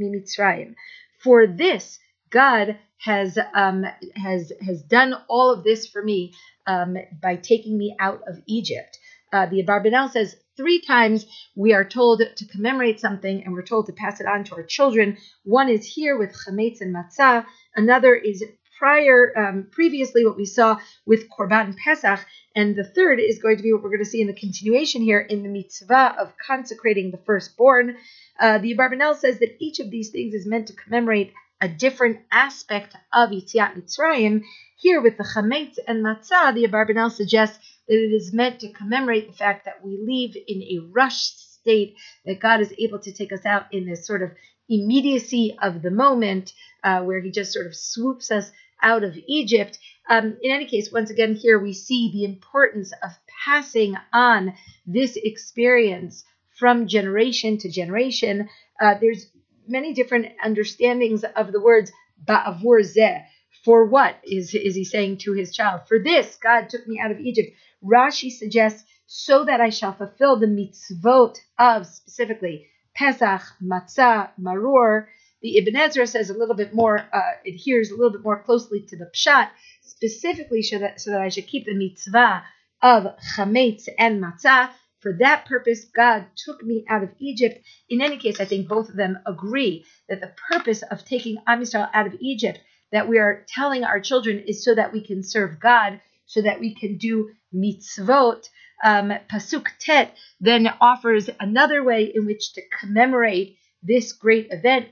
mimitzrayim. 0.00 0.74
For 1.22 1.46
this, 1.46 1.98
God 2.30 2.76
has 2.98 3.38
um, 3.54 3.84
has 4.16 4.52
has 4.60 4.82
done 4.82 5.14
all 5.28 5.52
of 5.52 5.62
this 5.62 5.86
for 5.86 6.02
me 6.02 6.32
um, 6.66 6.96
by 7.22 7.36
taking 7.36 7.78
me 7.78 7.94
out 8.00 8.22
of 8.26 8.42
Egypt 8.46 8.98
uh, 9.34 9.46
the 9.46 9.64
Abarbanel 9.64 10.10
says 10.10 10.36
three 10.56 10.80
times 10.80 11.26
we 11.56 11.72
are 11.72 11.84
told 11.84 12.22
to 12.36 12.46
commemorate 12.46 13.00
something 13.00 13.42
and 13.42 13.52
we're 13.52 13.66
told 13.66 13.86
to 13.86 13.92
pass 13.92 14.20
it 14.20 14.26
on 14.26 14.44
to 14.44 14.54
our 14.54 14.62
children. 14.62 15.18
One 15.42 15.68
is 15.68 15.84
here 15.84 16.16
with 16.16 16.30
chametz 16.46 16.80
and 16.80 16.94
matzah. 16.94 17.44
Another 17.74 18.14
is 18.14 18.44
prior, 18.78 19.36
um, 19.36 19.66
previously 19.72 20.24
what 20.24 20.36
we 20.36 20.44
saw 20.44 20.78
with 21.04 21.28
Korban 21.28 21.64
and 21.64 21.76
Pesach. 21.76 22.20
And 22.54 22.76
the 22.76 22.84
third 22.84 23.18
is 23.18 23.42
going 23.42 23.56
to 23.56 23.62
be 23.64 23.72
what 23.72 23.82
we're 23.82 23.90
going 23.90 24.04
to 24.04 24.08
see 24.08 24.20
in 24.20 24.28
the 24.28 24.34
continuation 24.34 25.02
here 25.02 25.18
in 25.20 25.42
the 25.42 25.48
mitzvah 25.48 26.14
of 26.16 26.32
consecrating 26.38 27.10
the 27.10 27.18
firstborn. 27.26 27.96
Uh, 28.38 28.58
the 28.58 28.76
Abarbanel 28.76 29.16
says 29.16 29.40
that 29.40 29.56
each 29.58 29.80
of 29.80 29.90
these 29.90 30.10
things 30.10 30.32
is 30.32 30.46
meant 30.46 30.68
to 30.68 30.74
commemorate 30.74 31.32
a 31.60 31.68
different 31.68 32.18
aspect 32.30 32.94
of 33.12 33.30
Yitziat 33.30 33.74
Mitzrayim. 33.74 34.42
Here 34.76 35.00
with 35.00 35.16
the 35.16 35.24
chametz 35.24 35.78
and 35.86 36.04
matzah, 36.04 36.52
the 36.54 36.66
Abarbanel 36.66 37.10
suggests 37.10 37.58
that 37.88 37.94
it 37.94 38.12
is 38.12 38.32
meant 38.32 38.60
to 38.60 38.72
commemorate 38.72 39.28
the 39.28 39.36
fact 39.36 39.64
that 39.66 39.84
we 39.84 39.98
leave 39.98 40.36
in 40.36 40.62
a 40.62 40.80
rushed 40.90 41.54
state, 41.60 41.96
that 42.24 42.40
God 42.40 42.60
is 42.60 42.74
able 42.78 42.98
to 42.98 43.12
take 43.12 43.32
us 43.32 43.46
out 43.46 43.72
in 43.72 43.86
this 43.86 44.06
sort 44.06 44.22
of 44.22 44.32
immediacy 44.68 45.56
of 45.62 45.82
the 45.82 45.90
moment, 45.90 46.52
uh, 46.82 47.02
where 47.02 47.20
He 47.20 47.30
just 47.30 47.52
sort 47.52 47.66
of 47.66 47.76
swoops 47.76 48.30
us 48.30 48.50
out 48.82 49.04
of 49.04 49.16
Egypt. 49.26 49.78
Um, 50.10 50.36
in 50.42 50.50
any 50.50 50.66
case, 50.66 50.92
once 50.92 51.10
again, 51.10 51.34
here 51.34 51.58
we 51.58 51.72
see 51.72 52.10
the 52.12 52.24
importance 52.24 52.92
of 53.02 53.10
passing 53.44 53.96
on 54.12 54.54
this 54.86 55.16
experience 55.16 56.24
from 56.58 56.88
generation 56.88 57.58
to 57.58 57.70
generation. 57.70 58.48
Uh, 58.80 58.94
there's 59.00 59.26
many 59.66 59.94
different 59.94 60.26
understandings 60.42 61.24
of 61.24 61.52
the 61.52 61.60
words 61.60 61.92
ba'avur 62.26 62.80
zeh. 62.82 63.24
For 63.64 63.86
what 63.86 64.16
is, 64.22 64.54
is 64.54 64.74
he 64.74 64.84
saying 64.84 65.18
to 65.18 65.32
his 65.32 65.54
child? 65.54 65.82
For 65.88 65.98
this, 65.98 66.36
God 66.36 66.68
took 66.68 66.86
me 66.86 67.00
out 67.00 67.10
of 67.10 67.20
Egypt. 67.20 67.56
Rashi 67.82 68.30
suggests, 68.30 68.84
so 69.06 69.44
that 69.44 69.60
I 69.60 69.70
shall 69.70 69.94
fulfill 69.94 70.36
the 70.36 70.46
mitzvot 70.46 71.38
of 71.58 71.86
specifically 71.86 72.66
Pesach, 72.94 73.42
Matzah, 73.62 74.30
Maror. 74.40 75.06
The 75.40 75.56
Ibn 75.58 75.76
Ezra 75.76 76.06
says 76.06 76.30
a 76.30 76.36
little 76.36 76.54
bit 76.54 76.74
more, 76.74 76.98
uh, 76.98 77.32
adheres 77.46 77.90
a 77.90 77.96
little 77.96 78.12
bit 78.12 78.22
more 78.22 78.42
closely 78.42 78.80
to 78.88 78.96
the 78.96 79.10
Pshat, 79.14 79.50
specifically 79.82 80.62
so 80.62 80.78
that, 80.78 81.00
so 81.00 81.10
that 81.10 81.20
I 81.20 81.28
should 81.30 81.46
keep 81.46 81.64
the 81.64 81.74
mitzvah 81.74 82.44
of 82.82 83.06
Chametz 83.34 83.88
and 83.98 84.22
Matzah. 84.22 84.70
For 85.00 85.12
that 85.20 85.46
purpose, 85.46 85.84
God 85.84 86.26
took 86.36 86.62
me 86.62 86.84
out 86.88 87.02
of 87.02 87.10
Egypt. 87.18 87.64
In 87.88 88.00
any 88.00 88.16
case, 88.16 88.40
I 88.40 88.46
think 88.46 88.68
both 88.68 88.88
of 88.88 88.96
them 88.96 89.18
agree 89.26 89.84
that 90.08 90.20
the 90.20 90.34
purpose 90.50 90.82
of 90.82 91.04
taking 91.04 91.38
Am 91.46 91.62
out 91.74 92.06
of 92.06 92.14
Egypt, 92.20 92.58
that 92.93 93.07
we 93.07 93.17
are 93.17 93.45
telling 93.47 93.83
our 93.83 93.99
children, 93.99 94.43
is 94.47 94.63
so 94.63 94.75
that 94.75 94.91
we 94.93 95.01
can 95.05 95.23
serve 95.23 95.59
God, 95.59 96.01
so 96.25 96.41
that 96.41 96.59
we 96.59 96.75
can 96.75 96.97
do 96.97 97.31
mitzvot. 97.53 98.49
Um, 98.83 99.11
Pasuk 99.31 99.67
Tet 99.79 100.15
then 100.39 100.67
offers 100.79 101.29
another 101.39 101.83
way 101.83 102.11
in 102.13 102.25
which 102.25 102.53
to 102.53 102.61
commemorate 102.79 103.57
this 103.83 104.13
great 104.13 104.47
event. 104.51 104.89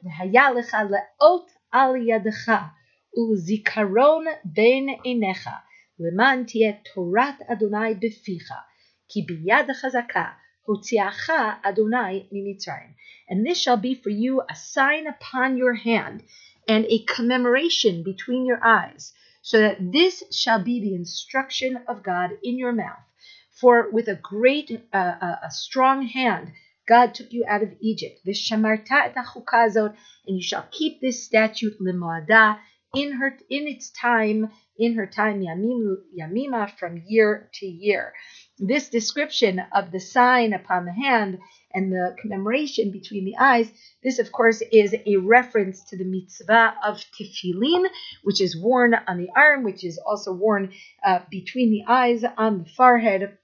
al 1.74 1.94
yadecha 1.94 2.72
ulzikaron 3.18 4.26
ben 4.46 4.88
enecha 5.06 5.58
למען 6.00 6.44
תהיה 6.44 6.74
תורת 6.94 7.42
אדוני 7.52 7.94
בפיך, 7.94 8.52
כי 9.10 9.22
ביד 9.22 9.72
חזקה 9.74 10.26
הוציאך 10.64 11.30
אדוני 11.64 12.28
ממצרים. 12.32 12.92
And 13.30 13.46
this 13.46 13.58
shall 13.62 13.78
be 13.78 13.96
for 13.96 14.10
you 14.10 14.42
a 14.50 14.56
sign 14.56 15.08
upon 15.08 15.58
your 15.58 15.74
hand, 15.74 16.24
and 16.69 16.85
a 16.87 17.05
commemoration 17.05 18.03
between 18.03 18.47
your 18.47 18.65
eyes, 18.65 19.13
so 19.43 19.59
that 19.59 19.93
this 19.93 20.23
shall 20.31 20.63
be 20.63 20.81
the 20.81 20.95
instruction 20.95 21.79
of 21.89 22.03
God 22.03 22.31
in 22.43 22.59
your 22.59 22.73
mouth. 22.73 23.03
For 23.61 23.91
with 23.91 24.09
a 24.09 24.17
great, 24.17 24.71
uh, 24.93 24.97
uh, 24.97 25.37
a 25.45 25.51
strong 25.51 26.07
hand, 26.07 26.53
God 26.89 27.15
took 27.15 27.33
you 27.33 27.45
out 27.49 27.63
of 27.63 27.75
Egypt. 27.81 28.21
Vishamarta 28.27 29.07
et 29.07 29.17
and 30.27 30.37
you 30.37 30.43
shall 30.43 30.67
keep 30.71 31.01
this 31.01 31.25
statute 31.25 31.79
limoada 31.81 32.59
in 32.95 33.13
her 33.13 33.39
in 33.49 33.67
its 33.69 33.91
time 33.91 34.51
in 34.79 34.95
her 34.95 35.07
time 35.07 35.41
yamim, 35.41 35.97
yamima 36.19 36.71
from 36.79 37.03
year 37.07 37.51
to 37.55 37.67
year. 37.67 38.13
This 38.59 38.91
description 38.91 39.61
of 39.73 39.91
the 39.91 39.99
sign 39.99 40.53
upon 40.53 40.85
the 40.85 40.93
hand 40.93 41.39
and 41.73 41.91
the 41.91 42.15
commemoration 42.21 42.91
between 42.91 43.25
the 43.25 43.37
eyes, 43.39 43.73
this 44.03 44.19
of 44.19 44.31
course 44.31 44.63
is 44.71 44.95
a 45.07 45.17
reference 45.17 45.83
to 45.85 45.97
the 45.97 46.05
mitzvah 46.05 46.75
of 46.85 47.03
tefillin, 47.19 47.87
which 48.23 48.43
is 48.43 48.57
worn 48.57 48.95
on 48.95 49.17
the 49.17 49.31
arm, 49.35 49.65
which 49.65 49.85
is 49.85 49.99
also 49.99 50.33
worn 50.33 50.73
uh, 51.03 51.21
between 51.31 51.71
the 51.71 51.85
eyes 51.89 52.25
on 52.37 52.59
the 52.59 52.69
forehead. 52.69 53.39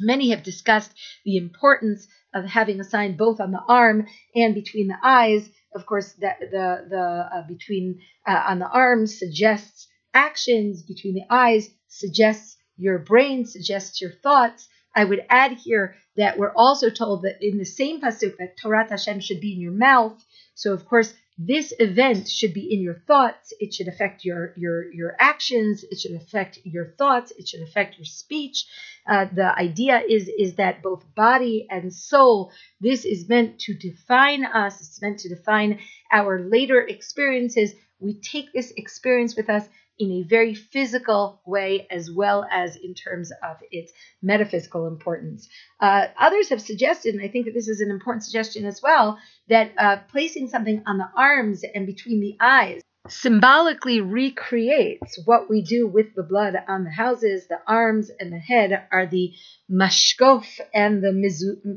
Many 0.00 0.30
have 0.30 0.42
discussed 0.42 0.92
the 1.24 1.36
importance 1.36 2.08
of 2.34 2.44
having 2.44 2.80
a 2.80 2.84
sign 2.84 3.16
both 3.16 3.40
on 3.40 3.52
the 3.52 3.62
arm 3.68 4.06
and 4.34 4.54
between 4.54 4.88
the 4.88 4.98
eyes. 5.02 5.48
Of 5.72 5.86
course, 5.86 6.14
that 6.14 6.40
the 6.40 6.86
the 6.90 7.28
uh, 7.32 7.46
between 7.46 8.00
uh, 8.26 8.42
on 8.48 8.58
the 8.58 8.68
arm 8.68 9.06
suggests 9.06 9.86
actions, 10.12 10.82
between 10.82 11.14
the 11.14 11.26
eyes 11.30 11.70
suggests 11.86 12.57
your 12.78 12.98
brain, 12.98 13.44
suggests 13.44 14.00
your 14.00 14.12
thoughts. 14.12 14.68
I 14.94 15.04
would 15.04 15.24
add 15.28 15.52
here 15.52 15.96
that 16.16 16.38
we're 16.38 16.54
also 16.54 16.90
told 16.90 17.22
that 17.22 17.38
in 17.40 17.58
the 17.58 17.64
same 17.64 18.00
pasuk 18.00 18.36
that 18.38 18.56
Torah 18.60 18.88
Hashem 18.88 19.20
should 19.20 19.40
be 19.40 19.52
in 19.52 19.60
your 19.60 19.72
mouth. 19.72 20.24
So 20.54 20.72
of 20.72 20.86
course, 20.86 21.14
this 21.38 21.72
event 21.78 22.28
should 22.28 22.52
be 22.52 22.72
in 22.74 22.82
your 22.82 22.98
thoughts. 23.06 23.52
It 23.60 23.72
should 23.72 23.86
affect 23.86 24.24
your 24.24 24.52
your 24.56 24.92
your 24.92 25.14
actions. 25.20 25.84
It 25.84 26.00
should 26.00 26.16
affect 26.16 26.58
your 26.64 26.94
thoughts. 26.98 27.30
It 27.30 27.46
should 27.46 27.62
affect 27.62 27.96
your 27.96 28.06
speech. 28.06 28.66
Uh, 29.08 29.26
the 29.32 29.56
idea 29.56 30.00
is 30.00 30.28
is 30.28 30.56
that 30.56 30.82
both 30.82 31.04
body 31.14 31.68
and 31.70 31.94
soul. 31.94 32.50
This 32.80 33.04
is 33.04 33.28
meant 33.28 33.60
to 33.60 33.74
define 33.74 34.44
us. 34.44 34.80
It's 34.80 35.00
meant 35.00 35.20
to 35.20 35.28
define 35.28 35.78
our 36.10 36.40
later 36.40 36.80
experiences. 36.80 37.72
We 38.00 38.20
take 38.20 38.52
this 38.52 38.72
experience 38.76 39.36
with 39.36 39.48
us 39.48 39.68
in 39.98 40.10
a 40.12 40.22
very 40.22 40.54
physical 40.54 41.40
way 41.46 41.86
as 41.90 42.10
well 42.10 42.46
as 42.50 42.76
in 42.76 42.94
terms 42.94 43.32
of 43.42 43.56
its 43.70 43.92
metaphysical 44.22 44.86
importance. 44.86 45.48
Uh, 45.80 46.06
others 46.18 46.48
have 46.48 46.60
suggested, 46.60 47.14
and 47.14 47.22
I 47.22 47.28
think 47.28 47.46
that 47.46 47.54
this 47.54 47.68
is 47.68 47.80
an 47.80 47.90
important 47.90 48.24
suggestion 48.24 48.64
as 48.64 48.80
well, 48.82 49.18
that 49.48 49.72
uh, 49.78 49.96
placing 50.10 50.48
something 50.48 50.82
on 50.86 50.98
the 50.98 51.08
arms 51.16 51.64
and 51.74 51.86
between 51.86 52.20
the 52.20 52.36
eyes 52.40 52.82
symbolically 53.08 54.00
recreates 54.00 55.18
what 55.24 55.48
we 55.48 55.62
do 55.62 55.86
with 55.86 56.14
the 56.14 56.22
blood 56.22 56.54
on 56.68 56.84
the 56.84 56.90
houses. 56.90 57.46
The 57.48 57.60
arms 57.66 58.10
and 58.18 58.32
the 58.32 58.38
head 58.38 58.86
are 58.92 59.06
the 59.06 59.32
mashkof 59.70 60.46
and 60.74 61.02
the 61.02 61.12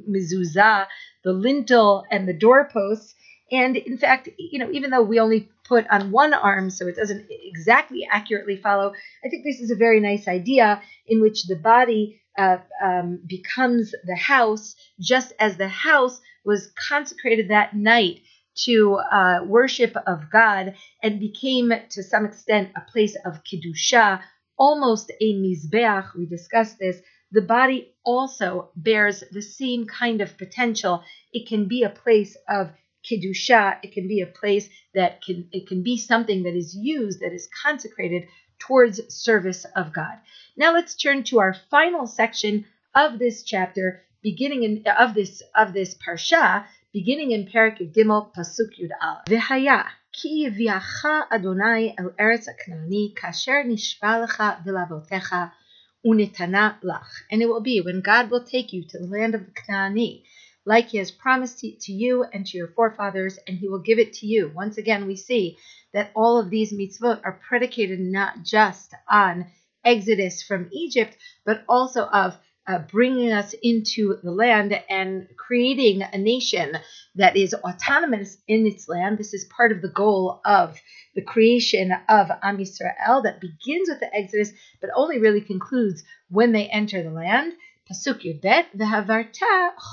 mezuzah, 0.10 0.88
the 1.24 1.34
lintel 1.34 2.06
and 2.12 2.28
the 2.28 2.34
doorposts. 2.34 3.16
And 3.52 3.76
in 3.76 3.98
fact, 3.98 4.30
you 4.38 4.60
know, 4.60 4.72
even 4.72 4.92
though 4.92 5.04
we 5.04 5.20
only 5.20 5.50
put 5.72 5.88
on 5.90 6.12
one 6.12 6.34
arm 6.34 6.70
so 6.70 6.86
it 6.86 6.98
doesn't 6.98 7.26
exactly 7.30 8.06
accurately 8.12 8.58
follow, 8.58 8.92
I 9.24 9.30
think 9.30 9.46
this 9.46 9.62
is 9.62 9.72
a 9.72 9.76
very 9.76 10.02
nice 10.02 10.28
idea 10.28 10.82
in 11.08 11.22
which 11.22 11.46
the 11.46 11.56
body 11.56 12.20
uh, 12.38 12.58
um, 12.84 13.22
becomes 13.26 13.94
the 14.04 14.18
house, 14.18 14.76
just 15.00 15.32
as 15.40 15.56
the 15.56 15.70
house 15.70 16.20
was 16.44 16.74
consecrated 16.90 17.48
that 17.48 17.74
night 17.74 18.20
to 18.66 18.96
uh, 18.96 19.46
worship 19.46 19.96
of 20.06 20.30
God 20.30 20.76
and 21.02 21.22
became 21.22 21.72
to 21.92 22.04
some 22.04 22.26
extent 22.26 22.72
a 22.76 22.92
place 22.92 23.16
of 23.24 23.42
kedusha, 23.46 24.20
almost 24.60 25.10
a 25.22 25.34
mizbeach. 25.36 26.14
We 26.18 26.26
discussed 26.26 26.80
this. 26.80 26.98
The 27.32 27.42
body 27.42 27.94
also 28.04 28.72
bears 28.76 29.24
the 29.32 29.42
same 29.42 29.86
kind 29.86 30.20
of 30.20 30.38
potential. 30.38 31.02
It 31.32 31.48
can 31.48 31.70
be 31.70 31.84
a 31.84 31.90
place 31.90 32.36
of 32.50 32.72
kedusha. 33.10 33.78
It 33.84 33.94
can 33.94 34.08
be 34.08 34.22
a 34.22 34.28
place 34.28 34.70
that 34.94 35.22
can 35.24 35.48
it 35.52 35.68
can 35.68 35.84
be 35.84 35.98
something 35.98 36.44
that 36.44 36.56
is 36.56 36.76
used 36.76 37.20
that 37.22 37.34
is 37.34 37.50
consecrated 37.64 38.28
towards 38.60 39.02
service 39.14 39.66
of 39.76 39.94
God. 39.94 40.18
Now 40.58 40.74
let's 40.74 40.96
turn 40.96 41.24
to 41.26 41.40
our 41.40 41.56
final 41.70 42.08
section 42.08 42.66
of 42.94 43.20
this 43.20 43.44
chapter, 43.44 44.04
beginning 44.22 44.64
in 44.64 44.84
of 45.00 45.14
this 45.14 45.42
of 45.56 45.74
this 45.74 45.96
parsha, 45.96 46.66
beginning 46.94 47.32
in 47.32 47.48
Parak 47.48 47.94
Gimel 47.94 48.34
pasuk 48.34 48.78
Yud 48.80 48.92
Al. 49.02 49.22
V'haya 49.28 49.88
ki 50.12 50.48
Adonai 50.48 51.96
el 51.98 52.10
Eretz 52.20 52.48
Aknani 52.48 53.16
kasher 53.16 53.66
nishba 53.66 54.28
v'lavotecha. 54.66 55.52
And 56.04 56.20
it 57.42 57.46
will 57.46 57.62
be 57.62 57.80
when 57.80 58.02
God 58.02 58.32
will 58.32 58.44
take 58.44 58.74
you 58.74 58.84
to 58.86 58.98
the 58.98 59.06
land 59.06 59.36
of 59.36 59.46
the 59.46 59.52
Canaanite 59.52 60.24
like 60.66 60.90
he 60.90 60.98
has 60.98 61.12
promised 61.12 61.60
to 61.60 61.92
you 61.92 62.24
and 62.24 62.46
to 62.48 62.58
your 62.58 62.68
forefathers, 62.68 63.40
and 63.48 63.58
he 63.58 63.68
will 63.68 63.80
give 63.80 64.00
it 64.00 64.14
to 64.14 64.28
you. 64.28 64.52
Once 64.54 64.78
again, 64.78 65.08
we 65.08 65.16
see 65.16 65.58
that 65.94 66.12
all 66.16 66.40
of 66.40 66.50
these 66.50 66.74
mitzvot 66.74 67.22
are 67.24 67.40
predicated 67.48 68.00
not 68.00 68.44
just 68.44 68.94
on 69.10 69.48
exodus 69.84 70.44
from 70.44 70.70
Egypt, 70.72 71.18
but 71.46 71.64
also 71.68 72.04
of 72.06 72.38
uh, 72.68 72.78
bringing 72.78 73.32
us 73.32 73.54
into 73.64 74.18
the 74.24 74.32
land 74.32 74.80
and 74.90 75.28
creating 75.36 76.04
a 76.04 76.18
nation 76.18 76.78
that 77.16 77.36
is 77.36 77.54
autonomous 77.54 78.38
in 78.48 78.68
its 78.68 78.88
land. 78.88 79.18
This 79.18 79.34
is 79.34 79.46
part 79.46 79.72
of 79.72 79.82
the 79.82 79.90
goal 79.90 80.42
of 80.46 80.80
the 81.16 81.24
creation 81.24 81.92
of 82.08 82.30
Am 82.44 82.58
Yisrael 82.58 83.24
that 83.24 83.42
begins 83.42 83.90
with 83.90 84.00
the 84.00 84.16
Exodus, 84.16 84.54
but 84.80 84.92
only 84.96 85.20
really 85.20 85.42
concludes 85.42 86.04
when 86.30 86.52
they 86.52 86.68
enter 86.68 87.02
the 87.04 87.12
land. 87.12 87.54
פסוק 87.91 88.25
י"ב, 88.25 88.47
והעברת 88.75 89.37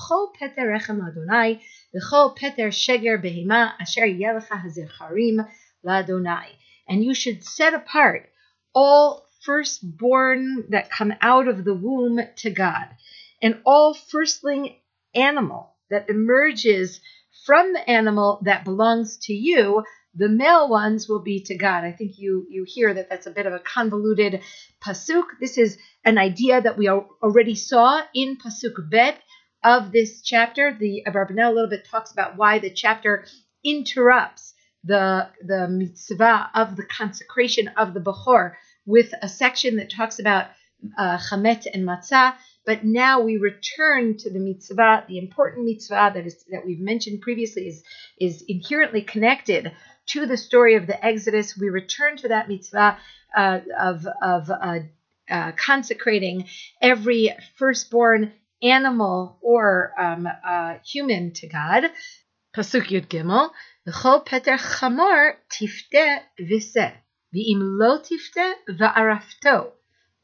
כל 0.07 0.25
פטר 0.39 0.61
רחם 0.75 0.97
לאדוני, 1.05 1.59
וכל 1.95 2.27
פטר 2.35 2.71
שגר 2.71 3.15
בהמה, 3.21 3.69
אשר 3.83 4.01
יהיה 4.01 4.33
לך 4.33 4.53
הזכרים 4.65 5.37
לאדוני. 5.83 6.49
And 6.89 7.03
you 7.03 7.13
should 7.13 7.43
set 7.43 7.73
apart 7.73 8.29
all 8.75 9.25
firstborn 9.45 10.65
that 10.69 10.89
come 10.89 11.13
out 11.21 11.47
of 11.47 11.63
the 11.65 11.73
womb 11.73 12.19
to 12.43 12.49
God, 12.49 12.87
and 13.41 13.61
all 13.65 13.93
firstling 13.93 14.75
animal 15.15 15.75
that 15.91 16.09
emerges 16.09 16.99
from 17.45 17.73
the 17.73 17.89
animal 17.89 18.39
that 18.43 18.63
belongs 18.63 19.17
to 19.17 19.33
you 19.33 19.83
the 20.18 20.28
male 20.28 20.68
ones 20.68 21.08
will 21.08 21.20
be 21.20 21.40
to 21.44 21.56
God. 21.56 21.84
I 21.84 21.92
think 21.92 22.18
you 22.18 22.46
you 22.50 22.64
hear 22.66 22.92
that 22.92 23.08
that's 23.08 23.26
a 23.26 23.30
bit 23.30 23.46
of 23.46 23.52
a 23.52 23.60
convoluted 23.60 24.42
pasuk. 24.84 25.26
This 25.40 25.56
is 25.56 25.78
an 26.04 26.18
idea 26.18 26.60
that 26.60 26.76
we 26.76 26.88
already 26.88 27.54
saw 27.54 28.02
in 28.14 28.36
pasuk 28.36 28.90
bet 28.90 29.20
of 29.62 29.92
this 29.92 30.22
chapter. 30.22 30.76
The 30.78 31.04
Abarbanel 31.06 31.50
a 31.50 31.54
little 31.54 31.70
bit 31.70 31.86
talks 31.88 32.10
about 32.10 32.36
why 32.36 32.58
the 32.58 32.70
chapter 32.70 33.26
interrupts 33.64 34.54
the 34.82 35.28
the 35.40 35.68
mitzvah 35.68 36.50
of 36.54 36.76
the 36.76 36.84
consecration 36.84 37.68
of 37.76 37.94
the 37.94 38.00
bechor 38.00 38.54
with 38.86 39.12
a 39.22 39.28
section 39.28 39.76
that 39.76 39.90
talks 39.90 40.18
about 40.18 40.46
uh, 40.96 41.18
chamet 41.18 41.66
and 41.72 41.84
matzah. 41.84 42.34
But 42.66 42.84
now 42.84 43.20
we 43.20 43.38
return 43.38 44.18
to 44.18 44.30
the 44.30 44.40
mitzvah, 44.40 45.04
the 45.08 45.18
important 45.18 45.64
mitzvah 45.64 46.10
that 46.14 46.26
is 46.26 46.44
that 46.50 46.66
we've 46.66 46.80
mentioned 46.80 47.20
previously 47.20 47.68
is 47.68 47.84
is 48.18 48.44
inherently 48.48 49.02
connected 49.02 49.72
to 50.08 50.26
the 50.26 50.36
story 50.36 50.74
of 50.76 50.86
the 50.86 51.04
Exodus. 51.04 51.56
We 51.56 51.68
return 51.68 52.16
to 52.18 52.28
that 52.28 52.48
mitzvah 52.48 52.98
uh, 53.36 53.60
of, 53.78 54.06
of 54.22 54.50
uh, 54.50 54.78
uh, 55.30 55.52
consecrating 55.52 56.46
every 56.80 57.34
firstborn 57.56 58.32
animal 58.62 59.38
or 59.40 59.92
um, 59.98 60.26
uh, 60.26 60.74
human 60.84 61.32
to 61.32 61.46
God. 61.48 61.84
Pasuk 62.56 62.88
Yud 62.88 63.08
Gimel, 63.08 63.50
V'chol 63.86 64.24
peter 64.24 64.56
chamor 64.56 65.34
tifte 65.50 66.20
v'seh, 66.40 66.92
v'im 67.34 67.60
lo 67.78 68.00
tifte 68.00 68.54
v'arafto, 68.68 69.70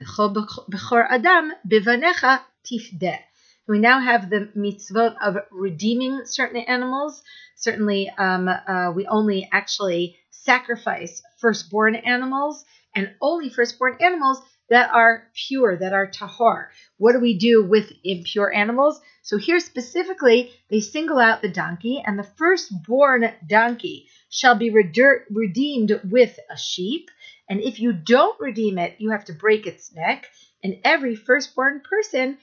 v'chol 0.03 0.35
bechor 0.70 1.07
adam 1.09 1.53
bevanecha 1.66 2.40
tifde. 2.64 3.18
We 3.66 3.79
now 3.79 4.00
have 4.00 4.29
the 4.29 4.50
mitzvot 4.55 5.16
of 5.22 5.38
redeeming 5.50 6.27
certain 6.27 6.59
animals. 6.59 7.22
Certainly, 7.57 8.11
um, 8.18 8.48
uh, 8.48 8.92
we 8.94 9.07
only 9.07 9.48
actually 9.50 10.18
sacrifice 10.31 11.22
firstborn 11.38 11.94
animals 11.96 12.64
and 12.94 13.14
only 13.22 13.48
firstborn 13.48 13.96
animals 14.00 14.42
that 14.68 14.90
are 14.90 15.29
pure, 15.35 15.77
that 15.77 15.92
are 15.92 16.11
tahor. 16.11 16.68
What 16.98 17.12
do 17.12 17.20
we 17.20 17.38
do 17.38 17.64
with 17.64 17.90
impure 18.03 18.53
animals? 18.53 19.00
So 19.22 19.38
here 19.38 19.61
specifically, 19.61 20.53
they 20.68 20.81
single 20.81 21.18
out 21.18 21.40
the 21.40 21.48
donkey, 21.48 22.03
and 22.05 22.18
the 22.18 22.31
firstborn 22.37 23.33
donkey 23.46 24.09
shall 24.29 24.57
be 24.57 24.70
redeemed 24.70 26.00
with 26.11 26.38
a 26.50 26.59
sheep. 26.59 27.11
And 27.48 27.61
if 27.61 27.81
you 27.81 27.92
don't 27.92 28.38
redeem 28.40 28.79
it, 28.79 28.96
you 28.98 29.11
have 29.11 29.24
to 29.27 29.33
break 29.33 29.66
its 29.66 29.94
neck. 29.94 30.27
And 30.62 30.79
every 30.85 31.14
firstborn 31.14 31.83
person, 31.88 32.38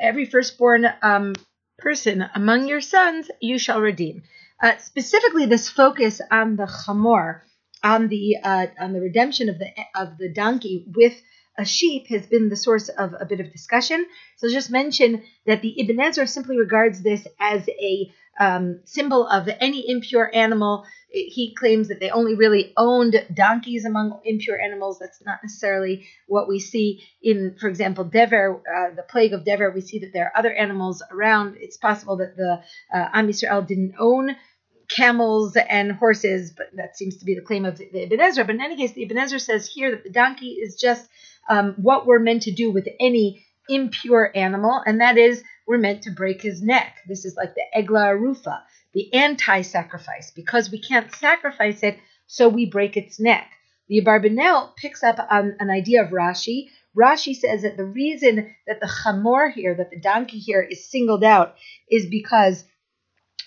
every 0.00 0.26
firstborn 0.26 0.86
um, 1.02 1.34
person 1.78 2.24
among 2.34 2.68
your 2.68 2.80
sons, 2.80 3.30
you 3.40 3.58
shall 3.58 3.80
redeem. 3.80 4.22
Uh, 4.62 4.76
specifically, 4.78 5.46
this 5.46 5.68
focus 5.68 6.20
on 6.30 6.56
the 6.56 6.66
chamor, 6.66 7.42
on 7.82 8.08
the 8.08 8.36
uh, 8.42 8.66
on 8.80 8.92
the 8.92 9.00
redemption 9.00 9.48
of 9.48 9.58
the 9.58 9.68
of 9.94 10.16
the 10.18 10.32
donkey 10.32 10.86
with 10.94 11.20
a 11.58 11.64
sheep 11.64 12.08
has 12.08 12.26
been 12.26 12.48
the 12.48 12.56
source 12.56 12.88
of 12.88 13.14
a 13.18 13.24
bit 13.24 13.40
of 13.40 13.52
discussion. 13.52 14.04
So 14.36 14.46
I'll 14.46 14.52
just 14.52 14.70
mention 14.70 15.22
that 15.46 15.62
the 15.62 15.80
Ibn 15.80 16.00
Ezra 16.00 16.26
simply 16.26 16.58
regards 16.58 17.02
this 17.02 17.26
as 17.40 17.68
a 17.68 18.12
um, 18.38 18.80
symbol 18.84 19.26
of 19.26 19.48
any 19.60 19.88
impure 19.88 20.30
animal. 20.34 20.84
He 21.10 21.54
claims 21.54 21.88
that 21.88 22.00
they 22.00 22.10
only 22.10 22.34
really 22.34 22.72
owned 22.76 23.24
donkeys 23.32 23.84
among 23.84 24.20
impure 24.24 24.60
animals. 24.60 24.98
That's 24.98 25.24
not 25.24 25.38
necessarily 25.42 26.06
what 26.26 26.48
we 26.48 26.58
see 26.58 27.02
in, 27.22 27.56
for 27.58 27.68
example, 27.68 28.04
Dever, 28.04 28.56
uh, 28.56 28.94
the 28.94 29.02
plague 29.02 29.32
of 29.32 29.44
Dever. 29.44 29.70
We 29.70 29.80
see 29.80 30.00
that 30.00 30.12
there 30.12 30.26
are 30.26 30.38
other 30.38 30.52
animals 30.52 31.02
around. 31.10 31.56
It's 31.58 31.78
possible 31.78 32.16
that 32.18 32.36
the 32.36 32.62
uh, 32.92 33.08
Am 33.14 33.28
Yisrael 33.28 33.66
didn't 33.66 33.94
own 33.98 34.36
camels 34.88 35.56
and 35.56 35.92
horses, 35.92 36.52
but 36.56 36.66
that 36.74 36.96
seems 36.96 37.16
to 37.18 37.24
be 37.24 37.34
the 37.34 37.40
claim 37.40 37.64
of 37.64 37.78
the 37.78 38.02
Ibn 38.04 38.20
Ezra. 38.20 38.44
But 38.44 38.56
in 38.56 38.62
any 38.62 38.76
case, 38.76 38.92
the 38.92 39.04
Ibn 39.04 39.18
Ezra 39.18 39.40
says 39.40 39.66
here 39.66 39.90
that 39.92 40.04
the 40.04 40.10
donkey 40.10 40.50
is 40.50 40.76
just 40.76 41.08
um, 41.48 41.74
what 41.76 42.06
we're 42.06 42.18
meant 42.18 42.42
to 42.42 42.52
do 42.52 42.70
with 42.70 42.88
any 43.00 43.44
impure 43.68 44.30
animal, 44.34 44.82
and 44.84 45.00
that 45.00 45.18
is 45.18 45.42
we're 45.66 45.78
meant 45.78 46.02
to 46.02 46.10
break 46.10 46.42
his 46.42 46.62
neck. 46.62 46.96
This 47.08 47.24
is 47.24 47.36
like 47.36 47.54
the 47.54 47.64
egla 47.76 48.14
arufa, 48.14 48.60
the 48.94 49.12
anti-sacrifice, 49.12 50.30
because 50.30 50.70
we 50.70 50.80
can't 50.80 51.12
sacrifice 51.14 51.82
it, 51.82 51.98
so 52.26 52.48
we 52.48 52.66
break 52.66 52.96
its 52.96 53.18
neck. 53.20 53.50
The 53.88 54.00
Abarbanel 54.00 54.74
picks 54.76 55.02
up 55.02 55.18
on 55.30 55.56
an 55.60 55.70
idea 55.70 56.02
of 56.02 56.10
Rashi. 56.10 56.70
Rashi 56.96 57.34
says 57.36 57.62
that 57.62 57.76
the 57.76 57.84
reason 57.84 58.54
that 58.66 58.80
the 58.80 58.86
chamor 58.86 59.52
here, 59.52 59.74
that 59.74 59.90
the 59.90 60.00
donkey 60.00 60.38
here 60.38 60.62
is 60.62 60.90
singled 60.90 61.22
out, 61.22 61.54
is 61.88 62.06
because 62.06 62.64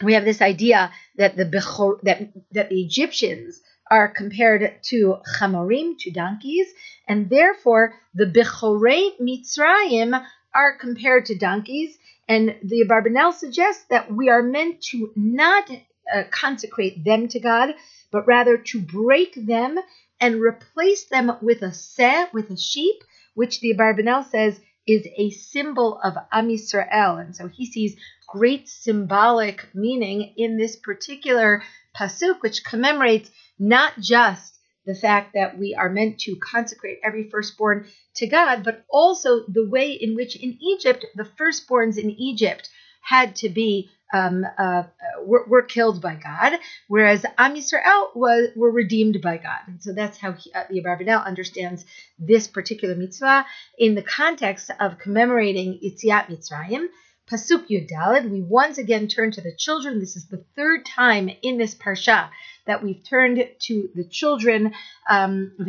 we 0.01 0.13
have 0.13 0.23
this 0.23 0.41
idea 0.41 0.91
that 1.17 1.35
the 1.35 1.45
Bechor, 1.45 2.01
that 2.03 2.31
that 2.51 2.69
the 2.69 2.81
Egyptians 2.81 3.61
are 3.91 4.07
compared 4.07 4.81
to 4.83 5.17
chamorim, 5.39 5.97
to 5.99 6.11
donkeys, 6.11 6.67
and 7.07 7.29
therefore 7.29 7.95
the 8.13 8.25
Bechorei 8.25 9.19
Mitzrayim 9.19 10.25
are 10.53 10.77
compared 10.77 11.25
to 11.25 11.37
donkeys. 11.37 11.97
And 12.27 12.55
the 12.63 12.85
Abarbanel 12.87 13.33
suggests 13.33 13.85
that 13.89 14.11
we 14.13 14.29
are 14.29 14.43
meant 14.43 14.81
to 14.91 15.11
not 15.15 15.69
uh, 16.13 16.23
consecrate 16.29 17.03
them 17.03 17.27
to 17.29 17.39
God, 17.39 17.75
but 18.11 18.27
rather 18.27 18.57
to 18.57 18.81
break 18.81 19.33
them 19.35 19.79
and 20.19 20.41
replace 20.41 21.05
them 21.05 21.31
with 21.41 21.61
a 21.61 21.73
seh, 21.73 22.27
with 22.33 22.49
a 22.51 22.57
sheep, 22.57 23.03
which 23.33 23.61
the 23.61 23.73
Abarbanel 23.73 24.29
says 24.29 24.59
is 24.87 25.07
a 25.17 25.29
symbol 25.31 25.99
of 26.03 26.15
Am 26.31 26.49
Yisrael. 26.49 27.19
And 27.23 27.35
so 27.35 27.47
he 27.47 27.65
sees 27.65 27.95
great 28.27 28.67
symbolic 28.67 29.67
meaning 29.73 30.33
in 30.37 30.57
this 30.57 30.75
particular 30.75 31.63
pasuk, 31.95 32.41
which 32.41 32.63
commemorates 32.63 33.31
not 33.57 33.93
just 33.99 34.58
the 34.89 34.95
fact 34.95 35.33
that 35.35 35.57
we 35.57 35.75
are 35.75 35.89
meant 35.89 36.19
to 36.21 36.35
consecrate 36.37 36.97
every 37.03 37.29
firstborn 37.29 37.85
to 38.15 38.25
God, 38.25 38.63
but 38.63 38.83
also 38.89 39.45
the 39.47 39.69
way 39.69 39.91
in 39.91 40.15
which 40.15 40.35
in 40.35 40.57
Egypt, 40.59 41.05
the 41.15 41.29
firstborns 41.39 41.99
in 41.99 42.09
Egypt 42.09 42.67
had 43.01 43.35
to 43.35 43.49
be 43.49 43.91
um, 44.11 44.43
uh, 44.57 44.83
were, 45.23 45.45
were, 45.47 45.61
killed 45.61 46.01
by 46.01 46.15
God, 46.15 46.53
whereas 46.87 47.23
Am 47.37 47.53
Yisrael 47.53 48.07
was, 48.15 48.49
were 48.55 48.71
redeemed 48.71 49.21
by 49.21 49.37
God. 49.37 49.59
And 49.67 49.83
so 49.83 49.93
that's 49.93 50.17
how 50.17 50.31
uh, 50.31 50.63
the 50.67 50.81
Abarbanel 50.81 51.23
understands 51.23 51.85
this 52.17 52.47
particular 52.47 52.95
mitzvah 52.95 53.45
in 53.77 53.93
the 53.93 54.01
context 54.01 54.71
of 54.79 54.97
commemorating 54.97 55.79
Yetziat 55.83 56.25
Mitzrayim. 56.31 56.87
Pasuk 57.31 57.67
Yud 57.69 57.87
Dalet, 57.87 58.27
we 58.27 58.41
once 58.41 58.79
again 58.79 59.07
turn 59.07 59.29
to 59.29 59.41
the 59.41 59.55
children. 59.55 59.99
This 59.99 60.15
is 60.15 60.27
the 60.27 60.43
third 60.55 60.83
time 60.87 61.29
in 61.43 61.59
this 61.59 61.75
parsha 61.75 62.29
that 62.69 62.83
we've 62.83 63.03
turned 63.03 63.43
to 63.57 63.89
the 63.95 64.03
children. 64.03 64.75
Um, 65.09 65.53
and 65.57 65.67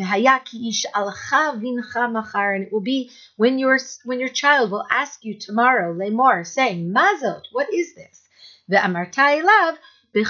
it 2.62 2.70
will 2.70 2.82
be 2.82 3.10
when 3.38 3.58
your 3.58 3.78
when 4.04 4.20
your 4.20 4.28
child 4.28 4.70
will 4.70 4.84
ask 4.90 5.24
you 5.24 5.38
tomorrow, 5.38 5.94
lemor, 5.94 6.46
saying, 6.46 6.92
Mazot, 6.92 7.44
what 7.52 7.72
is 7.72 7.94
this? 7.94 8.28
The 8.68 8.76
amartai 8.76 9.42
love. 9.42 9.78
And 10.12 10.26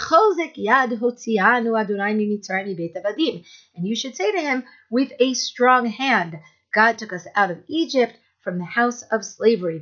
you 3.88 3.96
should 3.96 4.14
say 4.14 4.30
to 4.30 4.40
him, 4.40 4.64
with 4.90 5.12
a 5.18 5.34
strong 5.34 5.86
hand, 5.86 6.38
God 6.72 6.98
took 6.98 7.12
us 7.12 7.26
out 7.34 7.50
of 7.50 7.64
Egypt 7.66 8.16
from 8.44 8.58
the 8.58 8.64
house 8.64 9.02
of 9.10 9.24
slavery. 9.24 9.80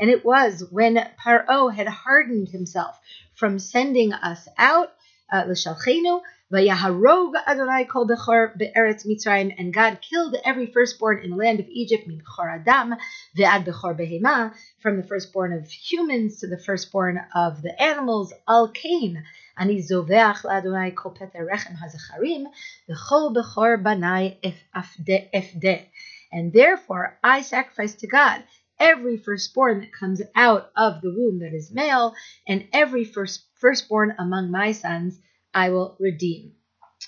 And 0.00 0.10
it 0.10 0.24
was 0.24 0.64
when 0.70 1.08
Paro 1.24 1.74
had 1.74 1.88
hardened 1.88 2.48
himself 2.48 2.98
from 3.38 3.58
sending 3.58 4.12
us 4.12 4.48
out, 4.58 4.92
uh, 5.32 5.44
l'shalchenu, 5.46 6.20
Vayaharog 6.50 7.34
Adonai 7.46 7.84
kol 7.84 8.08
bechor 8.08 8.56
be'eretz 8.56 9.06
Mitzrayim, 9.06 9.54
and 9.58 9.72
God 9.72 9.98
killed 10.00 10.34
every 10.44 10.66
firstborn 10.66 11.22
in 11.22 11.30
the 11.30 11.36
land 11.36 11.60
of 11.60 11.68
Egypt, 11.68 12.08
min 12.08 12.22
chor 12.22 12.48
adam 12.48 12.94
ve'ad 13.36 13.66
bechor 13.66 13.94
behema, 13.94 14.54
from 14.80 14.96
the 14.96 15.02
firstborn 15.02 15.52
of 15.52 15.70
humans 15.70 16.40
to 16.40 16.46
the 16.46 16.58
firstborn 16.58 17.20
of 17.34 17.60
the 17.60 17.80
animals, 17.80 18.32
al 18.48 18.68
kain. 18.68 19.22
Ani 19.58 19.82
zoveach 19.82 20.42
la'Adonai 20.42 20.94
kol 20.94 21.12
peter 21.12 21.46
rechem 21.46 21.76
hazacharim, 21.76 22.46
v'chol 22.88 23.36
bechor 23.36 23.82
banai 23.82 24.38
efde. 24.74 25.86
And 26.32 26.52
therefore 26.52 27.18
I 27.22 27.42
sacrifice 27.42 27.94
to 27.96 28.06
God 28.06 28.42
every 28.80 29.16
firstborn 29.16 29.80
that 29.80 29.92
comes 29.92 30.22
out 30.34 30.70
of 30.76 31.00
the 31.00 31.12
womb 31.14 31.40
that 31.40 31.54
is 31.54 31.72
male, 31.72 32.14
and 32.46 32.68
every 32.72 33.04
first, 33.04 33.44
firstborn 33.54 34.14
among 34.18 34.50
my 34.50 34.72
sons 34.72 35.18
I 35.52 35.70
will 35.70 35.96
redeem. 35.98 36.52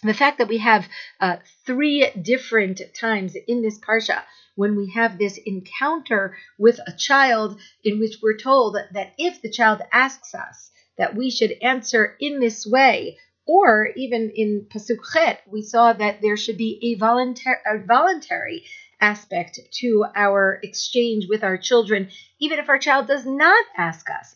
The 0.02 0.14
fact 0.14 0.38
that 0.38 0.48
we 0.48 0.59
have 0.59 0.88
uh, 1.20 1.37
three 1.66 2.11
different 2.11 2.80
times 2.94 3.35
in 3.35 3.61
this 3.61 3.78
parsha 3.78 4.22
when 4.54 4.76
we 4.76 4.90
have 4.90 5.18
this 5.18 5.38
encounter 5.44 6.37
with 6.59 6.78
a 6.87 6.92
child 6.92 7.61
in 7.85 7.98
which 7.98 8.18
we're 8.22 8.37
told 8.37 8.76
that 8.92 9.14
if 9.18 9.42
the 9.42 9.50
child 9.50 9.80
asks 9.92 10.35
us 10.35 10.70
that 10.96 11.16
we 11.16 11.30
should 11.30 11.52
answer 11.62 12.16
in 12.20 12.40
this 12.40 12.66
way, 12.66 13.18
or 13.46 13.88
even 13.96 14.30
in 14.35 14.66
Pasuk 14.72 14.98
Chet, 15.12 15.42
we 15.46 15.62
saw 15.62 15.92
that 15.92 16.20
there 16.20 16.37
should 16.37 16.56
be 16.56 16.78
a, 16.83 17.02
voluntar- 17.02 17.62
a 17.66 17.78
voluntary 17.85 18.64
aspect 19.00 19.58
to 19.80 20.04
our 20.14 20.60
exchange 20.62 21.26
with 21.28 21.42
our 21.42 21.56
children, 21.56 22.08
even 22.38 22.58
if 22.58 22.68
our 22.68 22.78
child 22.78 23.06
does 23.06 23.26
not 23.26 23.64
ask 23.76 24.06
us. 24.10 24.34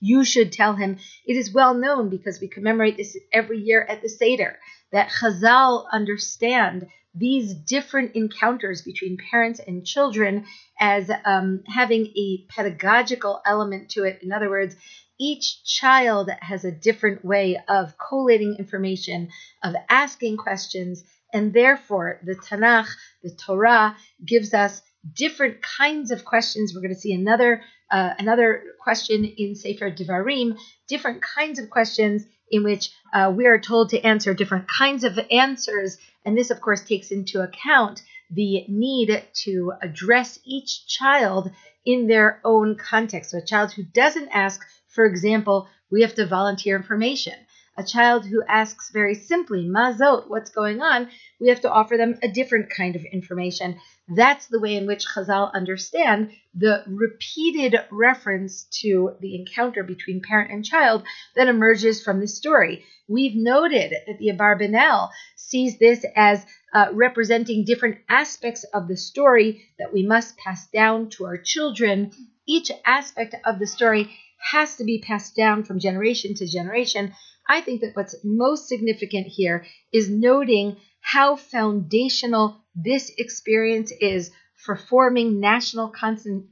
You 0.00 0.24
should 0.24 0.52
tell 0.52 0.74
him. 0.74 0.98
It 1.26 1.36
is 1.36 1.52
well 1.52 1.74
known 1.74 2.08
because 2.08 2.40
we 2.40 2.48
commemorate 2.48 2.96
this 2.96 3.16
every 3.32 3.58
year 3.60 3.82
at 3.82 4.02
the 4.02 4.08
Seder 4.08 4.58
that 4.92 5.10
Chazal 5.10 5.86
understand 5.90 6.86
these 7.14 7.54
different 7.54 8.16
encounters 8.16 8.82
between 8.82 9.16
parents 9.30 9.60
and 9.64 9.86
children 9.86 10.46
as 10.80 11.10
um, 11.24 11.62
having 11.68 12.06
a 12.16 12.44
pedagogical 12.48 13.40
element 13.46 13.90
to 13.90 14.02
it. 14.04 14.20
In 14.22 14.32
other 14.32 14.50
words, 14.50 14.74
each 15.18 15.64
child 15.64 16.28
has 16.40 16.64
a 16.64 16.72
different 16.72 17.24
way 17.24 17.56
of 17.68 17.94
collating 17.98 18.56
information, 18.58 19.28
of 19.62 19.74
asking 19.88 20.36
questions, 20.36 21.04
and 21.34 21.52
therefore, 21.52 22.20
the 22.22 22.36
Tanakh, 22.36 22.88
the 23.22 23.34
Torah, 23.34 23.96
gives 24.24 24.54
us 24.54 24.80
different 25.12 25.60
kinds 25.60 26.12
of 26.12 26.24
questions. 26.24 26.72
We're 26.72 26.80
going 26.80 26.94
to 26.94 27.00
see 27.00 27.12
another 27.12 27.62
uh, 27.90 28.14
another 28.18 28.62
question 28.80 29.24
in 29.24 29.54
Sefer 29.54 29.90
Devarim, 29.90 30.56
different 30.88 31.22
kinds 31.22 31.58
of 31.58 31.68
questions 31.68 32.24
in 32.50 32.64
which 32.64 32.90
uh, 33.12 33.32
we 33.36 33.46
are 33.46 33.58
told 33.58 33.90
to 33.90 34.00
answer 34.00 34.32
different 34.32 34.66
kinds 34.68 35.04
of 35.04 35.18
answers. 35.30 35.98
And 36.24 36.36
this, 36.36 36.50
of 36.50 36.60
course, 36.60 36.82
takes 36.82 37.10
into 37.10 37.42
account 37.42 38.02
the 38.30 38.64
need 38.68 39.22
to 39.44 39.72
address 39.82 40.38
each 40.44 40.86
child 40.86 41.50
in 41.84 42.06
their 42.06 42.40
own 42.44 42.76
context. 42.76 43.30
So, 43.30 43.38
a 43.38 43.44
child 43.44 43.72
who 43.72 43.82
doesn't 43.82 44.28
ask, 44.28 44.60
for 44.88 45.04
example, 45.04 45.68
we 45.90 46.02
have 46.02 46.14
to 46.14 46.26
volunteer 46.26 46.76
information. 46.76 47.34
A 47.76 47.84
child 47.84 48.24
who 48.24 48.42
asks 48.48 48.90
very 48.90 49.14
simply, 49.14 49.66
Mazot, 49.66 50.28
what's 50.28 50.50
going 50.50 50.80
on? 50.80 51.08
We 51.40 51.48
have 51.48 51.60
to 51.62 51.70
offer 51.70 51.96
them 51.96 52.18
a 52.22 52.28
different 52.28 52.70
kind 52.70 52.94
of 52.96 53.04
information. 53.04 53.80
That's 54.08 54.46
the 54.46 54.60
way 54.60 54.76
in 54.76 54.86
which 54.86 55.06
Chazal 55.06 55.52
understand 55.52 56.30
the 56.54 56.84
repeated 56.86 57.76
reference 57.90 58.64
to 58.82 59.16
the 59.20 59.34
encounter 59.34 59.82
between 59.82 60.20
parent 60.20 60.52
and 60.52 60.64
child 60.64 61.04
that 61.34 61.48
emerges 61.48 62.02
from 62.02 62.20
the 62.20 62.28
story. 62.28 62.84
We've 63.08 63.34
noted 63.34 63.92
that 64.06 64.18
the 64.18 64.28
Abarbanel 64.28 65.10
sees 65.36 65.78
this 65.78 66.04
as 66.16 66.46
uh, 66.72 66.88
representing 66.92 67.64
different 67.64 67.98
aspects 68.08 68.64
of 68.72 68.88
the 68.88 68.96
story 68.96 69.66
that 69.78 69.92
we 69.92 70.02
must 70.02 70.36
pass 70.36 70.66
down 70.68 71.10
to 71.10 71.26
our 71.26 71.38
children. 71.38 72.12
Each 72.46 72.70
aspect 72.86 73.34
of 73.44 73.58
the 73.58 73.66
story 73.66 74.10
has 74.52 74.76
to 74.76 74.84
be 74.84 74.98
passed 74.98 75.34
down 75.34 75.64
from 75.64 75.78
generation 75.78 76.34
to 76.34 76.46
generation. 76.46 77.14
I 77.48 77.60
think 77.60 77.82
that 77.82 77.94
what's 77.94 78.16
most 78.24 78.68
significant 78.68 79.26
here 79.26 79.66
is 79.92 80.08
noting 80.08 80.76
how 81.00 81.36
foundational 81.36 82.56
this 82.74 83.12
experience 83.18 83.92
is 84.00 84.30
for 84.56 84.76
forming 84.76 85.40
national 85.40 85.92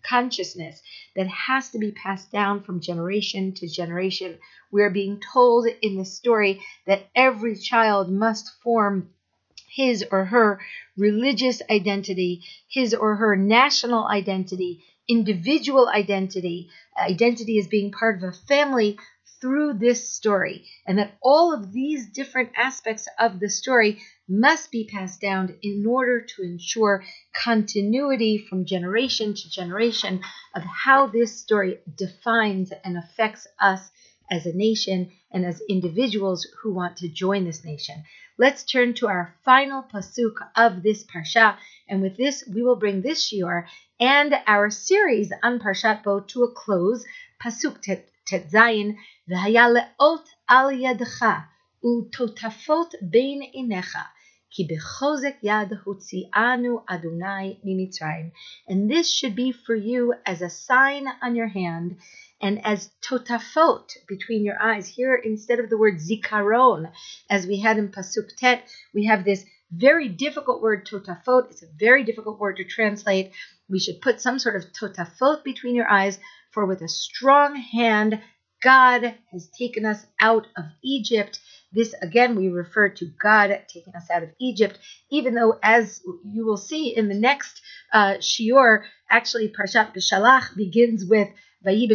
consciousness 0.03 0.83
that 1.17 1.27
has 1.29 1.71
to 1.71 1.79
be 1.79 1.93
passed 1.93 2.31
down 2.31 2.63
from 2.63 2.81
generation 2.81 3.55
to 3.55 3.67
generation. 3.67 4.39
We're 4.71 4.91
being 4.91 5.21
told 5.33 5.67
in 5.81 5.97
the 5.97 6.05
story 6.05 6.61
that 6.87 7.09
every 7.15 7.57
child 7.57 8.11
must 8.11 8.51
form 8.63 9.09
his 9.71 10.05
or 10.11 10.27
her 10.27 10.61
religious 10.99 11.63
identity, 11.71 12.43
his 12.69 12.93
or 12.93 13.17
her 13.17 13.35
national 13.35 14.07
identity, 14.07 14.85
individual 15.09 15.89
identity, 15.89 16.69
identity 16.99 17.59
as 17.59 17.67
being 17.67 17.91
part 17.91 18.23
of 18.23 18.25
a 18.25 18.33
family 18.33 18.99
through 19.43 19.73
this 19.75 20.09
story, 20.09 20.65
and 20.87 20.99
that 20.99 21.19
all 21.21 21.53
of 21.53 21.73
these 21.73 22.09
different 22.09 22.51
aspects 22.57 23.09
of 23.19 23.41
the 23.41 23.51
story 23.51 24.01
must 24.29 24.71
be 24.71 24.89
passed 24.91 25.21
down 25.21 25.53
in 25.63 25.85
order 25.85 26.21
to 26.21 26.43
ensure 26.43 27.05
continuity 27.35 28.39
from 28.39 28.65
generation 28.65 29.35
to 29.35 29.51
generation 29.51 30.21
of 30.55 30.63
how 30.63 31.09
this 31.09 31.41
story 31.41 31.81
defines 31.97 32.73
and 32.85 32.97
affects 32.97 33.49
us 33.59 33.91
as 34.31 34.47
a 34.47 34.57
nation 34.57 35.11
and 35.33 35.45
as 35.45 35.61
individuals 35.69 36.47
who 36.63 36.73
want 36.73 36.97
to 36.97 37.09
join 37.09 37.45
this 37.45 37.65
nation. 37.65 38.05
Let's 38.39 38.63
turn 38.63 38.95
to 38.95 39.09
our 39.09 39.35
final 39.45 39.83
pasuk 39.83 40.35
of 40.55 40.85
this 40.85 41.05
parsha, 41.05 41.57
and 41.89 42.01
with 42.01 42.17
this 42.17 42.45
we 42.47 42.63
will 42.63 42.77
bring 42.77 43.03
this 43.03 43.29
shiur 43.29 43.67
and 43.99 44.35
our 44.47 44.71
series 44.71 45.33
on 45.43 45.59
Parshat 45.59 46.05
Bo 46.05 46.21
to 46.21 46.45
a 46.45 46.53
close. 46.53 47.05
Pasuk 47.45 47.83
ט"ז, 48.32 48.56
והיה 49.28 49.70
לאות 49.70 50.30
על 50.48 50.72
ידך, 50.72 51.26
ולטוטפות 51.84 52.94
בין 53.02 53.42
עיניך, 53.42 53.98
כי 54.50 54.68
בחוזק 54.76 55.36
יד 55.44 55.74
הוציאנו 55.84 56.80
Adonai 56.90 57.60
ממצרים. 57.64 58.30
And 58.70 58.90
this 58.92 59.12
should 59.12 59.36
be 59.36 59.52
for 59.52 59.76
you 59.76 60.14
as 60.26 60.42
a 60.42 60.50
sign 60.50 61.08
on 61.22 61.36
your 61.36 61.48
hand, 61.48 61.98
and 62.42 62.60
as 62.64 62.90
totafot 63.02 63.88
between 64.08 64.44
your 64.44 64.62
eyes. 64.62 64.88
Here, 64.88 65.16
instead 65.16 65.60
of 65.60 65.70
the 65.70 65.78
word 65.78 65.98
zikaron, 66.00 66.92
as 67.30 67.48
we 67.48 67.60
had 67.60 67.78
in 67.78 67.90
Pasuk 67.90 68.36
Tet, 68.38 68.70
we 68.94 69.06
have 69.06 69.24
this 69.24 69.44
very 69.73 70.09
difficult 70.09 70.61
word 70.63 70.87
totafot. 70.87 71.51
It's 71.51 71.63
a 71.63 71.67
very 71.79 72.05
difficult 72.05 72.39
word 72.39 72.59
to 72.59 72.65
translate. 72.65 73.33
We 73.69 73.79
should 73.79 74.01
put 74.01 74.21
some 74.21 74.39
sort 74.39 74.57
of 74.57 74.73
totafot 74.73 75.43
between 75.45 75.75
your 75.75 75.89
eyes 75.89 76.19
for 76.53 76.67
with 76.67 76.83
a 76.83 76.89
strong 76.89 77.57
hand, 77.57 78.21
God 78.63 79.15
has 79.33 79.49
taken 79.59 79.85
us 79.85 80.07
out 80.21 80.47
of 80.57 80.65
Egypt. 80.85 81.41
This 81.73 81.95
again, 82.01 82.37
we 82.37 82.49
refer 82.49 82.91
to 82.91 83.07
God 83.21 83.49
taking 83.67 83.95
us 83.97 84.11
out 84.11 84.23
of 84.23 84.31
Egypt, 84.41 84.79
even 85.11 85.35
though, 85.35 85.59
as 85.63 86.03
you 86.25 86.45
will 86.45 86.59
see 86.59 86.95
in 86.95 87.09
the 87.09 87.15
next 87.15 87.61
uh, 87.93 88.15
shiur, 88.21 88.85
actually 89.11 89.49
Parshat 89.49 89.95
B'Shalach 89.95 90.55
begins 90.55 91.05
with 91.07 91.29
It 91.65 91.91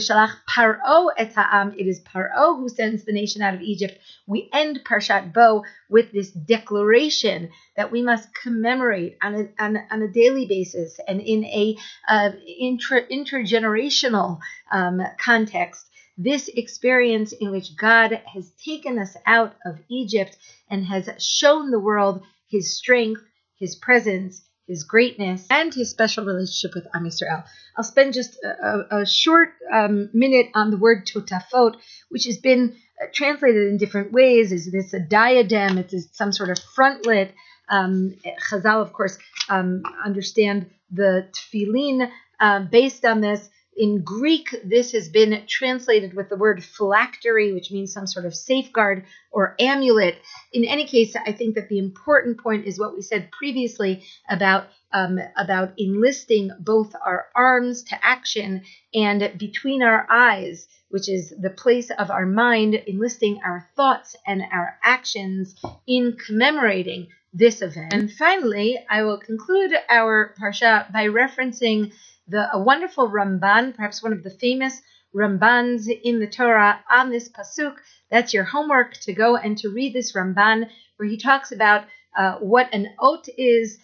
is 1.88 2.00
Paro 2.02 2.58
who 2.58 2.70
sends 2.70 3.04
the 3.04 3.12
nation 3.12 3.42
out 3.42 3.54
of 3.54 3.62
Egypt. 3.62 4.00
We 4.26 4.50
end 4.54 4.82
Parshat 4.86 5.34
Bo 5.34 5.66
with 5.90 6.12
this 6.12 6.32
declaration 6.32 7.50
that 7.76 7.92
we 7.92 8.02
must 8.02 8.34
commemorate 8.34 9.18
on 9.22 9.36
a, 9.36 9.64
on, 9.64 9.78
on 9.92 10.02
a 10.02 10.08
daily 10.08 10.46
basis 10.46 11.00
and 11.08 11.22
in 11.22 11.44
a 11.46 11.78
uh, 12.08 12.32
inter, 12.60 13.06
intergenerational 13.08 14.40
um, 14.72 15.02
context. 15.20 15.86
This 16.18 16.48
experience 16.48 17.32
in 17.32 17.52
which 17.52 17.76
God 17.76 18.22
has 18.34 18.52
taken 18.64 18.98
us 18.98 19.16
out 19.26 19.56
of 19.66 19.80
Egypt 19.90 20.36
and 20.70 20.86
has 20.86 21.10
shown 21.20 21.70
the 21.70 21.80
world 21.80 22.24
his 22.50 22.76
strength, 22.76 23.22
his 23.60 23.76
presence, 23.76 24.42
his 24.68 24.84
greatness, 24.84 25.48
and 25.50 25.74
his 25.74 25.90
special 25.90 26.26
relationship 26.26 26.76
with 26.76 26.88
Am 26.94 27.06
Yisrael. 27.06 27.46
I'll 27.76 27.84
spend 27.84 28.14
just 28.14 28.38
a, 28.44 28.98
a 28.98 29.06
short 29.06 29.54
um, 29.72 30.10
minute 30.14 30.48
on 30.54 30.72
the 30.72 30.78
word 30.78 31.08
totafot, 31.08 31.76
which 32.10 32.26
has 32.26 32.38
been 32.38 32.76
uh, 33.02 33.06
translated 33.14 33.68
in 33.70 33.78
different 33.78 34.12
ways. 34.12 34.52
Is 34.52 34.72
this 34.72 34.94
a 34.94 35.00
diadem? 35.00 35.78
It's 35.78 35.96
some 36.18 36.32
sort 36.32 36.50
of 36.50 36.58
frontlet. 36.78 37.32
Um, 37.70 38.16
Chazal, 38.50 38.82
of 38.82 38.94
course, 38.94 39.18
um, 39.50 39.84
understand 40.04 40.70
the 40.92 41.28
tefillin 41.32 42.10
uh, 42.40 42.60
based 42.62 43.06
on 43.06 43.22
this. 43.22 43.50
In 43.78 44.02
Greek, 44.02 44.56
this 44.64 44.94
has 44.94 45.08
been 45.08 45.44
translated 45.48 46.16
with 46.16 46.30
the 46.30 46.36
word 46.36 46.64
phylactery, 46.64 47.54
which 47.54 47.70
means 47.70 47.94
some 47.94 48.08
sort 48.08 48.26
of 48.26 48.34
safeguard 48.34 49.06
or 49.32 49.56
amulet. 49.60 50.18
In 50.52 50.66
any 50.66 50.88
case, 50.88 51.16
I 51.16 51.32
think 51.32 51.54
that 51.56 51.70
the 51.70 51.78
important 51.78 52.42
point 52.42 52.66
is 52.66 52.80
what 52.80 52.96
we 52.96 53.04
said 53.04 53.30
previously 53.32 54.04
about 54.28 54.68
um, 54.92 55.20
about 55.36 55.74
enlisting 55.78 56.50
both 56.60 56.96
our 57.06 57.28
arms 57.36 57.84
to 57.84 58.06
action 58.06 58.64
and 58.96 59.38
between 59.38 59.84
our 59.84 60.08
eyes, 60.10 60.68
which 60.90 61.08
is 61.08 61.34
the 61.40 61.50
place 61.50 61.92
of 61.92 62.10
our 62.10 62.26
mind, 62.26 62.74
enlisting 62.74 63.42
our 63.46 63.70
thoughts 63.76 64.16
and 64.26 64.42
our 64.42 64.80
actions 64.82 65.56
in 65.86 66.18
commemorating 66.26 67.10
this 67.34 67.62
event. 67.62 67.94
And 67.94 68.12
finally, 68.12 68.80
I 68.90 69.04
will 69.04 69.20
conclude 69.20 69.74
our 69.90 70.34
parsha 70.42 70.92
by 70.92 71.08
referencing 71.08 71.92
the 72.28 72.54
a 72.54 72.60
wonderful 72.60 73.10
Ramban, 73.10 73.76
perhaps 73.76 74.04
one 74.04 74.14
of 74.14 74.24
the 74.24 74.30
famous 74.30 74.82
Rambans 75.16 75.88
in 75.88 76.20
the 76.20 76.28
Torah 76.28 76.80
on 76.92 77.10
this 77.10 77.30
pasuk. 77.30 77.76
That's 78.12 78.34
your 78.34 78.44
homework 78.44 78.94
to 79.02 79.14
go 79.14 79.36
and 79.36 79.58
to 79.60 79.70
read 79.70 79.94
this 79.94 80.14
Ramban, 80.14 80.70
where 80.98 81.10
he 81.10 81.18
talks 81.18 81.52
about 81.52 81.86
uh, 82.16 82.36
what 82.36 82.74
an 82.74 82.90
ot 83.00 83.28
is, 83.38 83.80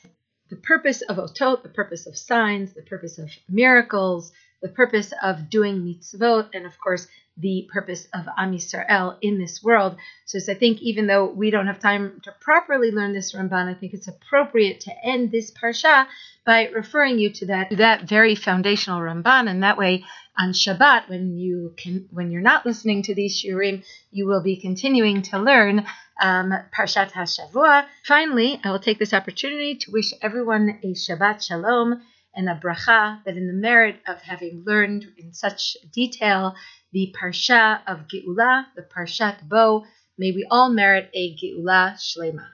the 0.50 0.56
purpose 0.58 1.02
of 1.02 1.18
otot, 1.18 1.64
the 1.64 1.70
purpose 1.70 2.06
of 2.08 2.18
signs, 2.18 2.74
the 2.74 2.82
purpose 2.82 3.18
of 3.18 3.30
miracles, 3.50 4.32
the 4.64 4.70
purpose 4.70 5.14
of 5.22 5.50
doing 5.50 5.84
mitzvot, 5.84 6.50
and 6.54 6.66
of 6.66 6.80
course 6.80 7.08
the 7.38 7.68
purpose 7.72 8.08
of 8.14 8.26
Am 8.38 8.54
Yisrael 8.54 9.18
in 9.22 9.40
this 9.40 9.62
world. 9.64 9.98
So 10.26 10.40
I 10.50 10.56
think 10.56 10.82
even 10.82 11.08
though 11.08 11.26
we 11.26 11.52
don't 11.52 11.68
have 11.68 11.80
time 11.80 12.22
to 12.24 12.32
properly 12.40 12.92
learn 12.92 13.14
this 13.14 13.34
Ramban, 13.34 13.68
I 13.68 13.74
think 13.74 13.94
it's 13.94 14.08
appropriate 14.08 14.82
to 14.82 14.92
end 15.04 15.32
this 15.32 15.52
parsha 15.52 16.08
by 16.46 16.68
referring 16.70 17.20
you 17.20 17.32
to 17.32 17.46
that 17.48 17.72
that 17.78 18.08
very 18.08 18.36
foundational 18.36 19.02
Ramban, 19.02 19.50
and 19.50 19.64
that 19.64 19.78
way 19.78 20.06
on 20.38 20.54
Shabbat, 20.54 21.10
when 21.10 21.38
you 21.38 21.74
can 21.78 22.08
when 22.12 22.32
you're 22.32 22.42
not 22.42 22.66
listening 22.66 23.04
to 23.04 23.16
these 23.16 23.44
shiurim, 23.44 23.84
you 24.12 24.26
will 24.26 24.42
be 24.42 24.56
continuing 24.56 25.24
to 25.24 25.40
learn 25.40 25.86
um, 26.22 26.54
Parshat 26.76 27.12
HaShavua. 27.12 27.86
Finally, 28.06 28.60
I 28.64 28.72
will 28.72 28.80
take 28.80 29.00
this 29.00 29.14
opportunity 29.14 29.76
to 29.76 29.92
wish 29.92 30.14
everyone 30.22 30.80
a 30.84 30.94
Shabbat 30.94 31.46
Shalom 31.46 32.02
and 32.36 32.50
a 32.50 32.56
bracha 32.56 33.24
that 33.26 33.38
in 33.38 33.48
the 33.48 33.54
merit 33.54 33.98
of 34.08 34.22
having 34.22 34.64
learned 34.66 35.06
in 35.18 35.34
such 35.34 35.78
detail 35.92 36.56
the 36.92 37.14
Parsha 37.20 37.82
of 37.88 38.08
Geula, 38.08 38.66
the 38.76 38.84
Parshat 38.84 39.48
Bo, 39.48 39.86
may 40.18 40.32
we 40.32 40.48
all 40.50 40.70
merit 40.70 41.10
a 41.14 41.36
Geula 41.36 41.96
Shlema. 41.96 42.53